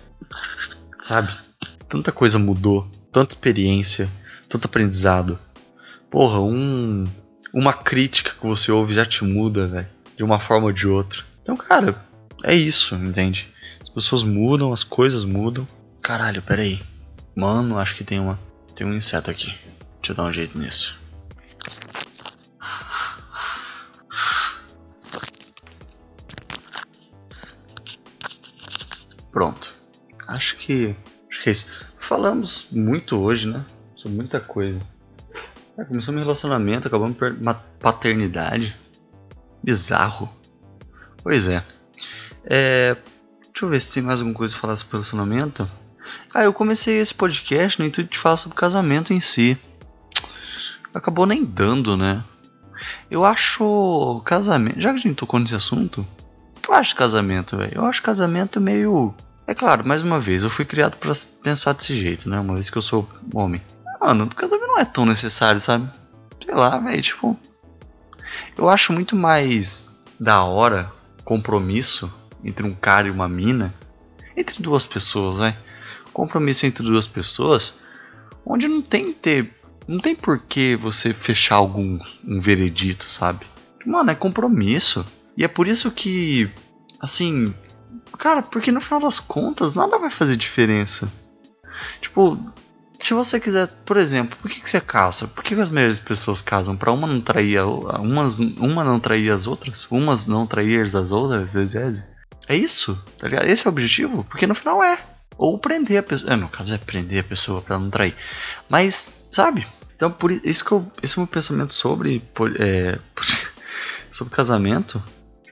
sabe? 0.99 1.31
Tanta 1.89 2.11
coisa 2.11 2.37
mudou, 2.37 2.87
tanta 3.11 3.33
experiência, 3.33 4.09
tanto 4.49 4.65
aprendizado. 4.65 5.39
Porra, 6.09 6.39
um 6.41 7.03
uma 7.57 7.73
crítica 7.73 8.35
que 8.39 8.45
você 8.45 8.71
ouve 8.71 8.93
já 8.93 9.03
te 9.03 9.23
muda, 9.23 9.65
velho, 9.65 9.87
de 10.15 10.23
uma 10.23 10.39
forma 10.39 10.67
ou 10.67 10.71
de 10.71 10.87
outra. 10.87 11.23
Então, 11.41 11.57
cara, 11.57 11.99
é 12.43 12.53
isso, 12.53 12.93
entende? 12.93 13.47
As 13.81 13.89
pessoas 13.89 14.21
mudam, 14.21 14.71
as 14.71 14.83
coisas 14.83 15.23
mudam. 15.23 15.67
Caralho, 15.99 16.39
peraí. 16.43 16.79
Mano, 17.35 17.79
acho 17.79 17.95
que 17.95 18.03
tem 18.03 18.19
uma 18.19 18.39
tem 18.75 18.85
um 18.85 18.93
inseto 18.93 19.31
aqui. 19.31 19.47
Deixa 19.99 20.11
eu 20.11 20.15
dar 20.15 20.25
um 20.25 20.31
jeito 20.31 20.59
nisso. 20.59 20.99
Pronto. 29.31 29.73
Acho 30.27 30.57
que. 30.57 30.95
Acho 31.31 31.41
que 31.41 31.49
é 31.49 31.51
isso. 31.51 31.71
Falamos 31.97 32.67
muito 32.71 33.17
hoje, 33.17 33.47
né? 33.47 33.65
Sobre 33.95 34.15
muita 34.15 34.39
coisa. 34.39 34.79
É, 35.77 35.83
começamos 35.85 36.19
um 36.19 36.23
relacionamento, 36.23 36.87
acabamos 36.87 37.15
uma 37.39 37.53
paternidade. 37.53 38.75
Bizarro. 39.63 40.29
Pois 41.21 41.47
é. 41.47 41.63
é. 42.45 42.95
Deixa 43.41 43.65
eu 43.65 43.69
ver 43.69 43.81
se 43.81 43.93
tem 43.93 44.03
mais 44.03 44.19
alguma 44.19 44.35
coisa 44.35 44.55
a 44.55 44.59
falar 44.59 44.75
sobre 44.75 44.93
relacionamento. 44.93 45.69
Ah, 46.33 46.43
eu 46.43 46.53
comecei 46.53 46.99
esse 46.99 47.13
podcast 47.13 47.79
no 47.79 47.85
intuito 47.85 48.11
de 48.11 48.17
falar 48.17 48.37
sobre 48.37 48.57
casamento 48.57 49.13
em 49.13 49.19
si. 49.19 49.57
Acabou 50.93 51.25
nem 51.25 51.43
dando, 51.43 51.95
né? 51.95 52.23
Eu 53.09 53.25
acho 53.25 54.21
casamento. 54.25 54.81
Já 54.81 54.91
que 54.91 54.99
a 54.99 55.01
gente 55.01 55.15
tocou 55.15 55.39
nesse 55.39 55.55
assunto, 55.55 56.07
o 56.57 56.61
que 56.61 56.69
eu 56.69 56.75
acho 56.75 56.95
casamento, 56.95 57.57
velho? 57.57 57.75
Eu 57.75 57.85
acho 57.85 58.01
casamento 58.01 58.59
meio 58.61 59.13
é 59.47 59.53
claro, 59.53 59.87
mais 59.87 60.01
uma 60.01 60.19
vez, 60.19 60.43
eu 60.43 60.49
fui 60.49 60.65
criado 60.65 60.97
para 60.97 61.13
pensar 61.41 61.71
desse 61.71 61.95
jeito, 61.95 62.29
né? 62.29 62.37
Uma 62.37 62.53
vez 62.53 62.69
que 62.69 62.77
eu 62.77 62.81
sou 62.81 63.07
homem. 63.33 63.61
Mano, 63.99 64.29
casamento 64.29 64.67
não 64.67 64.79
é 64.79 64.85
tão 64.85 65.05
necessário, 65.05 65.59
sabe? 65.59 65.87
Sei 66.43 66.53
lá, 66.53 66.77
velho, 66.77 67.01
tipo. 67.01 67.39
Eu 68.57 68.69
acho 68.69 68.93
muito 68.93 69.15
mais 69.15 69.99
da 70.19 70.43
hora 70.43 70.91
compromisso 71.23 72.11
entre 72.43 72.65
um 72.65 72.73
cara 72.73 73.07
e 73.07 73.11
uma 73.11 73.27
mina. 73.27 73.73
Entre 74.35 74.61
duas 74.61 74.85
pessoas, 74.85 75.37
vai. 75.37 75.57
Compromisso 76.13 76.65
entre 76.65 76.83
duas 76.83 77.07
pessoas. 77.07 77.79
Onde 78.45 78.67
não 78.67 78.81
tem 78.81 79.13
ter. 79.13 79.51
Não 79.87 79.99
tem 79.99 80.15
por 80.15 80.39
que 80.39 80.75
você 80.75 81.13
fechar 81.13 81.55
algum 81.55 81.99
um 82.25 82.39
veredito, 82.39 83.09
sabe? 83.09 83.45
Mano, 83.85 84.11
é 84.11 84.15
compromisso. 84.15 85.05
E 85.35 85.43
é 85.43 85.47
por 85.47 85.67
isso 85.67 85.91
que. 85.91 86.49
Assim, 86.99 87.53
Cara, 88.17 88.41
porque 88.41 88.71
no 88.71 88.81
final 88.81 88.99
das 88.99 89.19
contas 89.19 89.75
nada 89.75 89.97
vai 89.99 90.09
fazer 90.09 90.35
diferença. 90.35 91.11
Tipo, 92.01 92.37
se 92.99 93.13
você 93.13 93.39
quiser, 93.39 93.67
por 93.85 93.97
exemplo, 93.97 94.37
por 94.41 94.49
que, 94.49 94.61
que 94.61 94.69
você 94.69 94.81
casa? 94.81 95.27
Por 95.27 95.43
que, 95.43 95.55
que 95.55 95.61
as 95.61 95.69
melhores 95.69 95.99
pessoas 95.99 96.41
casam? 96.41 96.75
Pra 96.75 96.91
uma 96.91 97.07
não 97.07 97.21
trair 97.21 97.59
umas, 97.99 98.39
uma 98.39 98.83
não 98.83 98.99
trair 98.99 99.31
as 99.31 99.45
outras? 99.45 99.87
Umas 99.91 100.25
não 100.25 100.47
trair 100.47 100.83
as 100.83 101.11
outras, 101.11 101.53
vezes? 101.53 102.15
É 102.47 102.55
isso, 102.55 103.01
tá 103.17 103.27
ligado? 103.27 103.47
Esse 103.47 103.67
é 103.67 103.69
o 103.69 103.73
objetivo? 103.73 104.23
Porque 104.23 104.47
no 104.47 104.55
final 104.55 104.83
é. 104.83 104.97
Ou 105.37 105.59
prender 105.59 105.99
a 105.99 106.03
pessoa. 106.03 106.33
É, 106.33 106.35
no 106.35 106.49
caso 106.49 106.73
é 106.73 106.77
prender 106.77 107.19
a 107.19 107.27
pessoa 107.27 107.61
pra 107.61 107.77
não 107.77 107.89
trair. 107.89 108.15
Mas, 108.69 109.21
sabe? 109.29 109.67
Então, 109.95 110.11
por 110.11 110.31
isso 110.31 110.65
que 110.65 110.71
eu, 110.71 110.91
esse 111.03 111.15
é 111.15 111.17
o 111.17 111.21
meu 111.21 111.27
pensamento 111.27 111.73
sobre. 111.73 112.23
É, 112.59 112.97
sobre 114.11 114.33
casamento. 114.33 115.03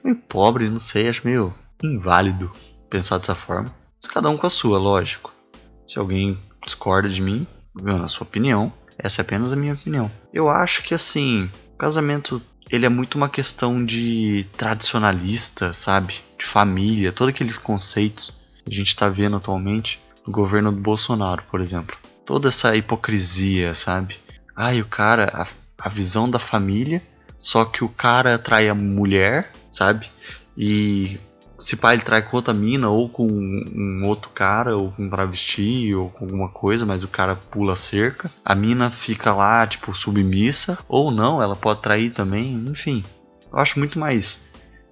Meio 0.03 0.15
pobre, 0.15 0.69
não 0.69 0.79
sei, 0.79 1.09
acho 1.09 1.25
meio 1.25 1.53
inválido 1.83 2.51
pensar 2.89 3.17
dessa 3.17 3.35
forma. 3.35 3.73
Mas 4.01 4.11
cada 4.11 4.29
um 4.29 4.37
com 4.37 4.47
a 4.47 4.49
sua, 4.49 4.77
lógico. 4.77 5.33
Se 5.87 5.99
alguém 5.99 6.39
discorda 6.65 7.07
de 7.07 7.21
mim, 7.21 7.45
a 8.03 8.07
sua 8.07 8.25
opinião, 8.25 8.73
essa 8.97 9.21
é 9.21 9.23
apenas 9.23 9.53
a 9.53 9.55
minha 9.55 9.73
opinião. 9.73 10.11
Eu 10.33 10.49
acho 10.49 10.83
que 10.83 10.93
assim, 10.93 11.49
o 11.73 11.77
casamento 11.77 12.41
ele 12.71 12.85
é 12.85 12.89
muito 12.89 13.15
uma 13.15 13.29
questão 13.29 13.83
de 13.83 14.45
tradicionalista, 14.57 15.71
sabe? 15.73 16.15
De 16.37 16.45
família, 16.45 17.11
todos 17.11 17.33
aqueles 17.33 17.57
conceitos 17.57 18.41
que 18.65 18.73
a 18.73 18.75
gente 18.75 18.87
está 18.87 19.07
vendo 19.07 19.37
atualmente 19.37 20.01
no 20.25 20.33
governo 20.33 20.71
do 20.71 20.81
Bolsonaro, 20.81 21.43
por 21.49 21.61
exemplo. 21.61 21.95
Toda 22.25 22.47
essa 22.47 22.75
hipocrisia, 22.75 23.75
sabe? 23.75 24.17
Ai, 24.55 24.81
o 24.81 24.85
cara, 24.85 25.31
a, 25.33 25.47
a 25.77 25.89
visão 25.89 26.29
da 26.29 26.39
família, 26.39 27.01
só 27.39 27.65
que 27.65 27.83
o 27.83 27.89
cara 27.89 28.35
atrai 28.35 28.67
a 28.67 28.73
mulher, 28.73 29.51
sabe? 29.69 30.09
E 30.57 31.19
se 31.57 31.75
pai 31.77 31.95
ele 31.95 32.03
trai 32.03 32.21
com 32.21 32.35
outra 32.35 32.53
mina, 32.53 32.89
ou 32.89 33.09
com 33.09 33.27
um 33.27 34.01
outro 34.05 34.29
cara, 34.29 34.75
ou 34.75 34.91
com 34.91 35.03
um 35.03 35.09
travesti, 35.09 35.93
ou 35.95 36.09
com 36.09 36.25
alguma 36.25 36.49
coisa, 36.49 36.85
mas 36.85 37.03
o 37.03 37.07
cara 37.07 37.35
pula 37.35 37.73
a 37.73 37.77
cerca. 37.77 38.29
A 38.43 38.53
mina 38.53 38.91
fica 38.91 39.33
lá, 39.33 39.65
tipo, 39.65 39.95
submissa, 39.95 40.77
ou 40.87 41.11
não, 41.11 41.41
ela 41.41 41.55
pode 41.55 41.81
trair 41.81 42.11
também, 42.11 42.63
enfim. 42.67 43.03
Eu 43.51 43.59
acho 43.59 43.79
muito 43.79 43.97
mais 43.97 44.45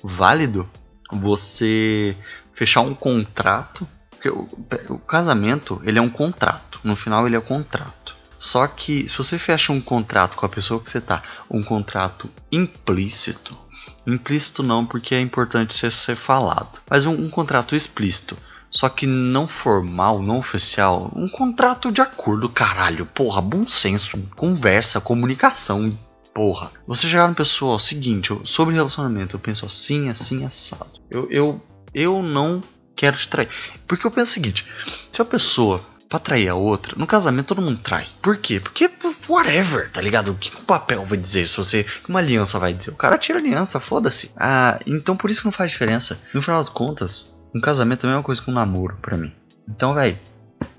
válido 0.03 0.69
você 1.11 2.15
fechar 2.53 2.81
um 2.81 2.93
contrato. 2.93 3.87
O, 4.25 4.93
o 4.93 4.99
casamento, 4.99 5.81
ele 5.83 5.99
é 5.99 6.01
um 6.01 6.09
contrato. 6.09 6.79
No 6.83 6.95
final, 6.95 7.27
ele 7.27 7.35
é 7.35 7.39
um 7.39 7.43
contrato. 7.43 8.15
Só 8.39 8.67
que 8.67 9.07
se 9.07 9.17
você 9.17 9.39
fecha 9.39 9.71
um 9.71 9.79
contrato 9.79 10.35
com 10.35 10.45
a 10.45 10.49
pessoa 10.49 10.81
que 10.81 10.89
você 10.89 10.99
tá, 10.99 11.23
um 11.49 11.63
contrato 11.63 12.29
implícito, 12.51 13.57
implícito 14.05 14.63
não, 14.63 14.85
porque 14.85 15.15
é 15.15 15.19
importante 15.19 15.73
ser, 15.73 15.91
ser 15.91 16.15
falado, 16.15 16.81
mas 16.89 17.05
um, 17.05 17.13
um 17.13 17.29
contrato 17.29 17.75
explícito 17.75 18.37
só 18.73 18.89
que 18.89 19.05
não 19.05 19.47
formal, 19.47 20.19
não 20.19 20.39
oficial. 20.39 21.11
Um 21.15 21.29
contrato 21.29 21.91
de 21.91 22.01
acordo, 22.01 22.49
caralho. 22.49 23.05
Porra, 23.05 23.39
bom 23.39 23.67
senso, 23.67 24.17
conversa, 24.35 24.99
comunicação. 24.99 25.95
Porra. 26.33 26.71
Você 26.87 27.07
chegar 27.07 27.27
no 27.27 27.35
pessoal, 27.35 27.77
seguinte, 27.77 28.35
sobre 28.43 28.73
relacionamento, 28.73 29.35
eu 29.35 29.39
penso 29.39 29.67
assim, 29.67 30.09
assim, 30.09 30.43
assado. 30.43 30.99
Eu, 31.11 31.29
eu, 31.29 31.61
eu 31.93 32.23
não 32.23 32.61
quero 32.95 33.15
te 33.15 33.27
trair. 33.27 33.47
Porque 33.87 34.07
eu 34.07 34.11
penso 34.11 34.31
o 34.31 34.33
seguinte: 34.33 34.65
se 35.11 35.21
a 35.21 35.25
pessoa 35.25 35.79
pra 36.13 36.19
trair 36.19 36.47
a 36.47 36.53
outra, 36.53 36.93
no 36.95 37.07
casamento 37.07 37.47
todo 37.47 37.61
mundo 37.61 37.79
trai. 37.79 38.05
Por 38.21 38.37
quê? 38.37 38.59
Porque 38.59 38.87
whatever, 39.27 39.89
tá 39.89 39.99
ligado? 39.99 40.29
O 40.29 40.35
que 40.35 40.55
o 40.55 40.61
papel 40.61 41.03
vai 41.07 41.17
dizer? 41.17 41.47
Se 41.47 41.57
você. 41.57 41.83
uma 42.07 42.19
aliança 42.19 42.59
vai 42.59 42.71
dizer? 42.71 42.91
O 42.91 42.95
cara 42.95 43.17
tira 43.17 43.39
a 43.39 43.41
aliança, 43.41 43.79
foda-se. 43.79 44.31
Ah, 44.37 44.79
então 44.85 45.17
por 45.17 45.31
isso 45.31 45.41
que 45.41 45.47
não 45.47 45.51
faz 45.51 45.71
diferença. 45.71 46.21
No 46.31 46.39
final 46.39 46.59
das 46.59 46.69
contas, 46.69 47.35
um 47.55 47.59
casamento 47.59 48.05
é 48.05 48.09
a 48.09 48.11
mesma 48.11 48.23
coisa 48.23 48.39
que 48.39 48.51
um 48.51 48.53
namoro 48.53 48.95
para 49.01 49.17
mim. 49.17 49.33
Então, 49.67 49.95
velho, 49.95 50.15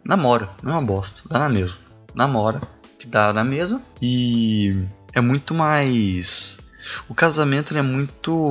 namora, 0.05 0.49
não 0.63 0.71
é 0.71 0.75
uma 0.77 0.87
bosta, 0.87 1.23
dá 1.29 1.41
na 1.41 1.49
mesma. 1.49 1.79
Namora, 2.15 2.63
que 2.97 3.09
dá 3.09 3.33
na 3.33 3.43
mesma. 3.43 3.83
E 4.01 4.87
é 5.13 5.21
muito 5.21 5.53
mais. 5.53 6.59
O 7.09 7.15
casamento 7.15 7.77
é 7.77 7.83
muito. 7.83 8.47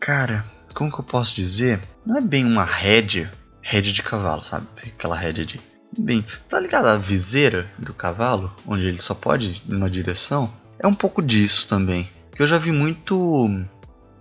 Cara, 0.00 0.46
como 0.74 0.90
que 0.90 1.00
eu 1.00 1.04
posso 1.04 1.36
dizer? 1.36 1.78
Não 2.06 2.16
é 2.16 2.20
bem 2.22 2.46
uma 2.46 2.64
rédea, 2.64 3.30
rédea 3.60 3.92
de 3.92 4.02
cavalo, 4.02 4.42
sabe? 4.42 4.66
Aquela 4.82 5.14
rédea 5.14 5.44
de. 5.44 5.60
Bem, 5.96 6.24
tá 6.48 6.60
ligado 6.60 6.86
a 6.86 6.96
viseira 6.96 7.70
do 7.78 7.94
cavalo, 7.94 8.52
onde 8.66 8.84
ele 8.84 9.00
só 9.00 9.14
pode 9.14 9.48
ir 9.48 9.62
numa 9.66 9.88
direção? 9.88 10.52
É 10.78 10.86
um 10.86 10.94
pouco 10.94 11.22
disso 11.22 11.66
também. 11.68 12.10
Que 12.32 12.42
eu 12.42 12.46
já 12.46 12.58
vi 12.58 12.70
muito 12.70 13.46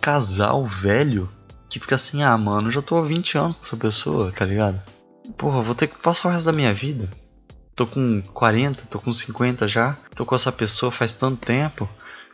casal 0.01 0.65
velho 0.65 1.29
que 1.69 1.79
fica 1.79 1.95
assim, 1.95 2.23
ah, 2.23 2.37
mano, 2.37 2.71
já 2.71 2.81
tô 2.81 2.95
há 2.97 3.03
20 3.03 3.37
anos 3.37 3.57
com 3.57 3.65
essa 3.65 3.77
pessoa, 3.77 4.31
tá 4.31 4.45
ligado? 4.45 4.81
Porra, 5.37 5.61
vou 5.61 5.75
ter 5.75 5.87
que 5.87 6.01
passar 6.01 6.29
o 6.29 6.31
resto 6.31 6.45
da 6.45 6.53
minha 6.53 6.73
vida. 6.73 7.09
Tô 7.75 7.85
com 7.85 8.23
40, 8.33 8.83
tô 8.89 8.99
com 8.99 9.11
50 9.11 9.67
já, 9.67 9.97
tô 10.15 10.25
com 10.25 10.33
essa 10.33 10.51
pessoa 10.51 10.91
faz 10.91 11.13
tanto 11.13 11.45
tempo. 11.45 11.87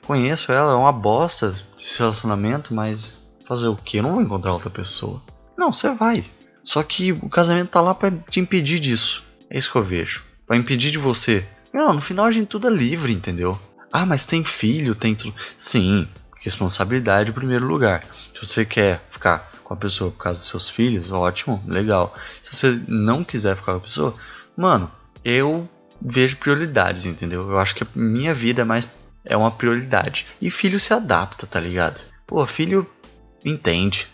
Conheço 0.05 0.51
ela, 0.51 0.73
é 0.73 0.75
uma 0.75 0.91
bosta 0.91 1.55
esse 1.77 1.99
relacionamento, 1.99 2.73
mas 2.73 3.33
fazer 3.47 3.67
o 3.67 3.75
que? 3.75 3.97
Eu 3.97 4.03
não 4.03 4.13
vou 4.13 4.21
encontrar 4.21 4.53
outra 4.53 4.69
pessoa. 4.69 5.21
Não, 5.57 5.73
você 5.73 5.91
vai. 5.93 6.23
Só 6.63 6.81
que 6.81 7.11
o 7.11 7.29
casamento 7.29 7.69
tá 7.69 7.81
lá 7.81 7.93
para 7.93 8.11
te 8.29 8.39
impedir 8.39 8.79
disso. 8.79 9.23
É 9.49 9.57
isso 9.57 9.71
que 9.71 9.77
eu 9.77 9.83
vejo. 9.83 10.23
Para 10.47 10.57
impedir 10.57 10.91
de 10.91 10.97
você. 10.97 11.45
Não, 11.73 11.93
no 11.93 12.01
final 12.01 12.25
a 12.25 12.31
gente 12.31 12.47
tudo 12.47 12.67
é 12.67 12.71
livre, 12.71 13.11
entendeu? 13.11 13.59
Ah, 13.91 14.05
mas 14.05 14.25
tem 14.25 14.43
filho, 14.43 14.95
tem 14.95 15.13
tudo. 15.15 15.35
Sim, 15.57 16.07
responsabilidade 16.39 17.29
em 17.29 17.33
primeiro 17.33 17.67
lugar. 17.67 18.03
Se 18.33 18.45
você 18.45 18.65
quer 18.65 19.01
ficar 19.11 19.51
com 19.63 19.73
a 19.73 19.77
pessoa 19.77 20.11
por 20.11 20.17
causa 20.17 20.39
dos 20.39 20.47
seus 20.47 20.69
filhos, 20.69 21.11
ótimo, 21.11 21.63
legal. 21.67 22.15
Se 22.43 22.55
você 22.55 22.79
não 22.87 23.23
quiser 23.23 23.55
ficar 23.55 23.73
com 23.73 23.77
a 23.77 23.81
pessoa, 23.81 24.13
mano, 24.55 24.91
eu 25.23 25.69
vejo 26.01 26.37
prioridades, 26.37 27.05
entendeu? 27.05 27.49
Eu 27.49 27.57
acho 27.57 27.75
que 27.75 27.83
a 27.83 27.87
minha 27.95 28.33
vida 28.33 28.61
é 28.61 28.65
mais 28.65 28.85
é 29.25 29.37
uma 29.37 29.51
prioridade. 29.51 30.27
E 30.41 30.49
filho 30.49 30.79
se 30.79 30.93
adapta, 30.93 31.47
tá 31.47 31.59
ligado? 31.59 32.01
Pô, 32.27 32.45
filho 32.45 32.85
entende. 33.45 34.07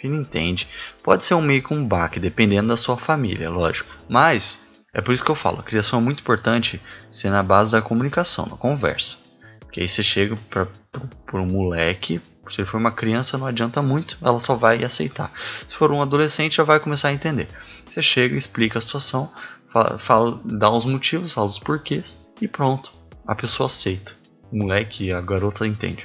Filho 0.00 0.16
entende. 0.16 0.68
Pode 1.06 1.24
ser 1.24 1.34
um 1.34 1.40
meio 1.40 1.62
com 1.62 1.76
um 1.76 1.86
baque, 1.86 2.18
dependendo 2.18 2.66
da 2.66 2.76
sua 2.76 2.96
família, 2.96 3.48
lógico. 3.48 3.96
Mas 4.08 4.82
é 4.92 5.00
por 5.00 5.12
isso 5.12 5.24
que 5.24 5.30
eu 5.30 5.36
falo, 5.36 5.60
a 5.60 5.62
criação 5.62 6.00
é 6.00 6.02
muito 6.02 6.18
importante 6.18 6.82
ser 7.12 7.30
na 7.30 7.44
base 7.44 7.70
da 7.70 7.80
comunicação, 7.80 8.48
da 8.48 8.56
conversa. 8.56 9.18
Porque 9.60 9.78
aí 9.78 9.86
você 9.86 10.02
chega 10.02 10.34
para 10.50 11.40
um 11.40 11.46
moleque, 11.46 12.20
se 12.50 12.64
for 12.64 12.78
uma 12.78 12.90
criança, 12.90 13.38
não 13.38 13.46
adianta 13.46 13.80
muito, 13.80 14.18
ela 14.20 14.40
só 14.40 14.56
vai 14.56 14.82
aceitar. 14.82 15.30
Se 15.68 15.76
for 15.76 15.92
um 15.92 16.02
adolescente, 16.02 16.56
já 16.56 16.64
vai 16.64 16.80
começar 16.80 17.10
a 17.10 17.12
entender. 17.12 17.46
Você 17.88 18.02
chega, 18.02 18.36
explica 18.36 18.80
a 18.80 18.82
situação, 18.82 19.30
fala, 19.72 20.00
fala, 20.00 20.40
dá 20.44 20.68
os 20.72 20.84
motivos, 20.84 21.30
fala 21.30 21.46
os 21.46 21.60
porquês 21.60 22.18
e 22.42 22.48
pronto. 22.48 22.90
A 23.28 23.36
pessoa 23.36 23.68
aceita. 23.68 24.12
O 24.50 24.56
moleque, 24.56 25.12
a 25.12 25.20
garota 25.20 25.64
entende. 25.68 26.04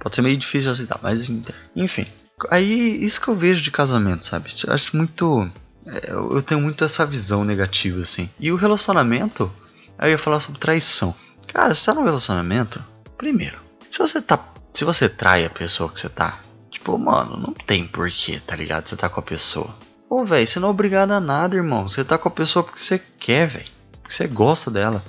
Pode 0.00 0.16
ser 0.16 0.22
meio 0.22 0.36
difícil 0.36 0.72
aceitar, 0.72 0.98
mas 1.00 1.30
entende. 1.30 1.56
Enfim. 1.76 2.04
Aí, 2.50 3.02
isso 3.02 3.20
que 3.20 3.28
eu 3.28 3.36
vejo 3.36 3.62
de 3.62 3.70
casamento, 3.70 4.24
sabe? 4.24 4.50
Acho 4.68 4.96
muito. 4.96 5.50
É, 5.86 6.10
eu 6.10 6.42
tenho 6.42 6.60
muito 6.60 6.84
essa 6.84 7.04
visão 7.04 7.44
negativa, 7.44 8.00
assim. 8.00 8.30
E 8.38 8.52
o 8.52 8.56
relacionamento, 8.56 9.52
aí 9.98 10.10
eu 10.10 10.12
ia 10.12 10.18
falar 10.18 10.40
sobre 10.40 10.60
traição. 10.60 11.14
Cara, 11.52 11.74
você 11.74 11.86
tá 11.86 11.94
no 11.94 12.04
relacionamento, 12.04 12.82
primeiro, 13.16 13.58
se 13.90 13.98
você 13.98 14.22
tá 14.22 14.38
se 14.72 14.84
você 14.84 15.08
trai 15.08 15.44
a 15.44 15.50
pessoa 15.50 15.90
que 15.90 15.98
você 15.98 16.08
tá, 16.08 16.38
tipo, 16.70 16.96
mano, 16.96 17.36
não 17.36 17.52
tem 17.52 17.86
porquê, 17.86 18.40
tá 18.40 18.56
ligado? 18.56 18.86
Você 18.86 18.96
tá 18.96 19.08
com 19.08 19.20
a 19.20 19.22
pessoa. 19.22 19.68
Ô, 20.08 20.24
velho, 20.24 20.46
você 20.46 20.58
não 20.58 20.68
é 20.68 20.70
obrigado 20.70 21.12
a 21.12 21.20
nada, 21.20 21.56
irmão. 21.56 21.86
Você 21.86 22.04
tá 22.04 22.16
com 22.16 22.28
a 22.28 22.32
pessoa 22.32 22.62
porque 22.62 22.78
você 22.78 22.98
quer, 22.98 23.46
velho. 23.46 23.68
Porque 24.00 24.14
você 24.14 24.26
gosta 24.26 24.70
dela. 24.70 25.04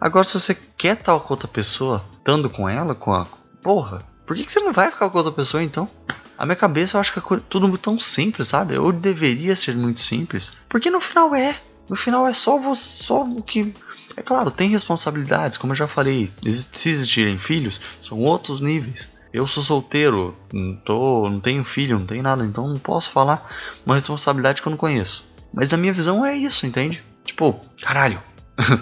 Agora, 0.00 0.24
se 0.24 0.34
você 0.34 0.54
quer 0.76 0.98
estar 0.98 1.18
com 1.18 1.32
outra 1.32 1.48
pessoa, 1.48 2.04
estando 2.12 2.50
com 2.50 2.68
ela, 2.68 2.94
com 2.94 3.12
a. 3.12 3.26
Porra, 3.62 4.00
por 4.26 4.36
que, 4.36 4.44
que 4.44 4.52
você 4.52 4.60
não 4.60 4.72
vai 4.72 4.90
ficar 4.90 5.08
com 5.08 5.18
outra 5.18 5.32
pessoa 5.32 5.62
então? 5.62 5.88
A 6.36 6.44
minha 6.44 6.56
cabeça 6.56 6.96
eu 6.96 7.00
acho 7.00 7.12
que 7.12 7.18
é 7.18 7.40
tudo 7.48 7.76
tão 7.78 7.98
simples, 7.98 8.48
sabe? 8.48 8.76
Ou 8.76 8.92
deveria 8.92 9.54
ser 9.54 9.76
muito 9.76 9.98
simples. 9.98 10.54
Porque 10.68 10.90
no 10.90 11.00
final 11.00 11.34
é. 11.34 11.56
No 11.88 11.96
final 11.96 12.26
é 12.26 12.32
só 12.32 12.58
você. 12.58 13.04
Só 13.04 13.22
o 13.22 13.42
que 13.42 13.72
é 14.16 14.22
claro, 14.22 14.50
tem 14.50 14.68
responsabilidades, 14.68 15.58
como 15.58 15.72
eu 15.72 15.76
já 15.76 15.88
falei, 15.88 16.30
se 16.48 16.88
existirem 16.88 17.36
filhos, 17.36 17.80
são 18.00 18.20
outros 18.20 18.60
níveis. 18.60 19.12
Eu 19.32 19.46
sou 19.48 19.62
solteiro, 19.62 20.36
não, 20.52 20.76
tô, 20.76 21.28
não 21.28 21.40
tenho 21.40 21.64
filho, 21.64 21.98
não 21.98 22.06
tenho 22.06 22.22
nada, 22.22 22.44
então 22.44 22.68
não 22.68 22.78
posso 22.78 23.10
falar 23.10 23.44
uma 23.84 23.96
responsabilidade 23.96 24.62
que 24.62 24.68
eu 24.68 24.70
não 24.70 24.76
conheço. 24.76 25.34
Mas 25.52 25.70
na 25.70 25.76
minha 25.76 25.92
visão 25.92 26.24
é 26.24 26.36
isso, 26.36 26.66
entende? 26.66 27.02
Tipo, 27.24 27.60
caralho. 27.82 28.22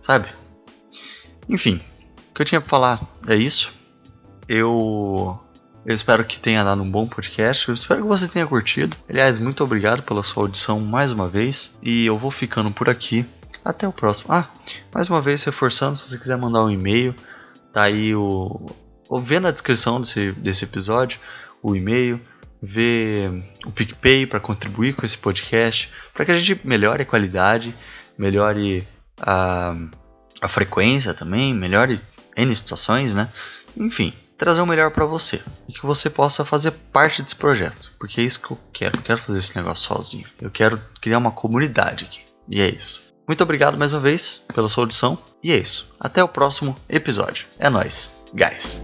Sabe? 0.00 0.28
Enfim, 1.48 1.80
o 2.30 2.34
que 2.34 2.42
eu 2.42 2.46
tinha 2.46 2.60
pra 2.60 2.70
falar 2.70 3.00
é 3.26 3.36
isso. 3.36 3.72
Eu 4.48 5.38
eu 5.86 5.94
espero 5.94 6.24
que 6.24 6.40
tenha 6.40 6.64
dado 6.64 6.82
um 6.82 6.90
bom 6.90 7.06
podcast. 7.06 7.68
Eu 7.68 7.74
espero 7.74 8.02
que 8.02 8.08
você 8.08 8.26
tenha 8.26 8.46
curtido. 8.46 8.96
Aliás, 9.08 9.38
muito 9.38 9.62
obrigado 9.62 10.02
pela 10.02 10.22
sua 10.24 10.42
audição 10.42 10.80
mais 10.80 11.12
uma 11.12 11.28
vez. 11.28 11.76
E 11.80 12.04
eu 12.04 12.18
vou 12.18 12.30
ficando 12.30 12.72
por 12.72 12.88
aqui. 12.88 13.24
Até 13.64 13.86
o 13.86 13.92
próximo. 13.92 14.32
Ah, 14.32 14.48
mais 14.92 15.08
uma 15.08 15.20
vez 15.20 15.44
reforçando, 15.44 15.96
se 15.96 16.08
você 16.08 16.18
quiser 16.18 16.36
mandar 16.36 16.64
um 16.64 16.70
e-mail, 16.70 17.14
tá 17.72 17.82
aí 17.82 18.14
o. 18.14 18.66
Vê 19.22 19.38
na 19.38 19.50
descrição 19.50 20.00
desse, 20.00 20.32
desse 20.32 20.64
episódio 20.64 21.20
o 21.62 21.74
e-mail, 21.74 22.20
vê 22.62 23.28
o 23.64 23.70
PicPay 23.70 24.26
para 24.26 24.38
contribuir 24.40 24.94
com 24.94 25.04
esse 25.04 25.18
podcast, 25.18 25.92
para 26.14 26.24
que 26.24 26.32
a 26.32 26.38
gente 26.38 26.60
melhore 26.64 27.02
a 27.02 27.06
qualidade, 27.06 27.74
melhore 28.16 28.86
a, 29.20 29.74
a 30.40 30.48
frequência 30.48 31.12
também, 31.12 31.52
melhore 31.54 32.00
N 32.36 32.54
situações, 32.54 33.14
né? 33.14 33.28
Enfim, 33.76 34.12
trazer 34.36 34.60
o 34.60 34.66
melhor 34.66 34.90
para 34.90 35.06
você 35.06 35.42
e 35.68 35.72
que 35.72 35.86
você 35.86 36.10
possa 36.10 36.44
fazer 36.44 36.70
parte 36.92 37.22
desse 37.22 37.36
projeto, 37.36 37.92
porque 37.98 38.20
é 38.20 38.24
isso 38.24 38.40
que 38.40 38.50
eu 38.50 38.58
quero. 38.72 38.98
Eu 38.98 39.02
quero 39.02 39.20
fazer 39.20 39.38
esse 39.38 39.56
negócio 39.56 39.86
sozinho. 39.86 40.26
Eu 40.40 40.50
quero 40.50 40.80
criar 41.00 41.18
uma 41.18 41.32
comunidade 41.32 42.04
aqui. 42.04 42.20
E 42.48 42.60
é 42.60 42.68
isso. 42.68 43.06
Muito 43.26 43.42
obrigado 43.42 43.76
mais 43.76 43.92
uma 43.92 44.00
vez 44.00 44.44
pela 44.54 44.68
sua 44.68 44.84
audição. 44.84 45.18
E 45.42 45.52
é 45.52 45.56
isso. 45.56 45.94
Até 45.98 46.22
o 46.22 46.28
próximo 46.28 46.76
episódio. 46.88 47.46
É 47.58 47.68
nóis, 47.68 48.14
guys. 48.32 48.80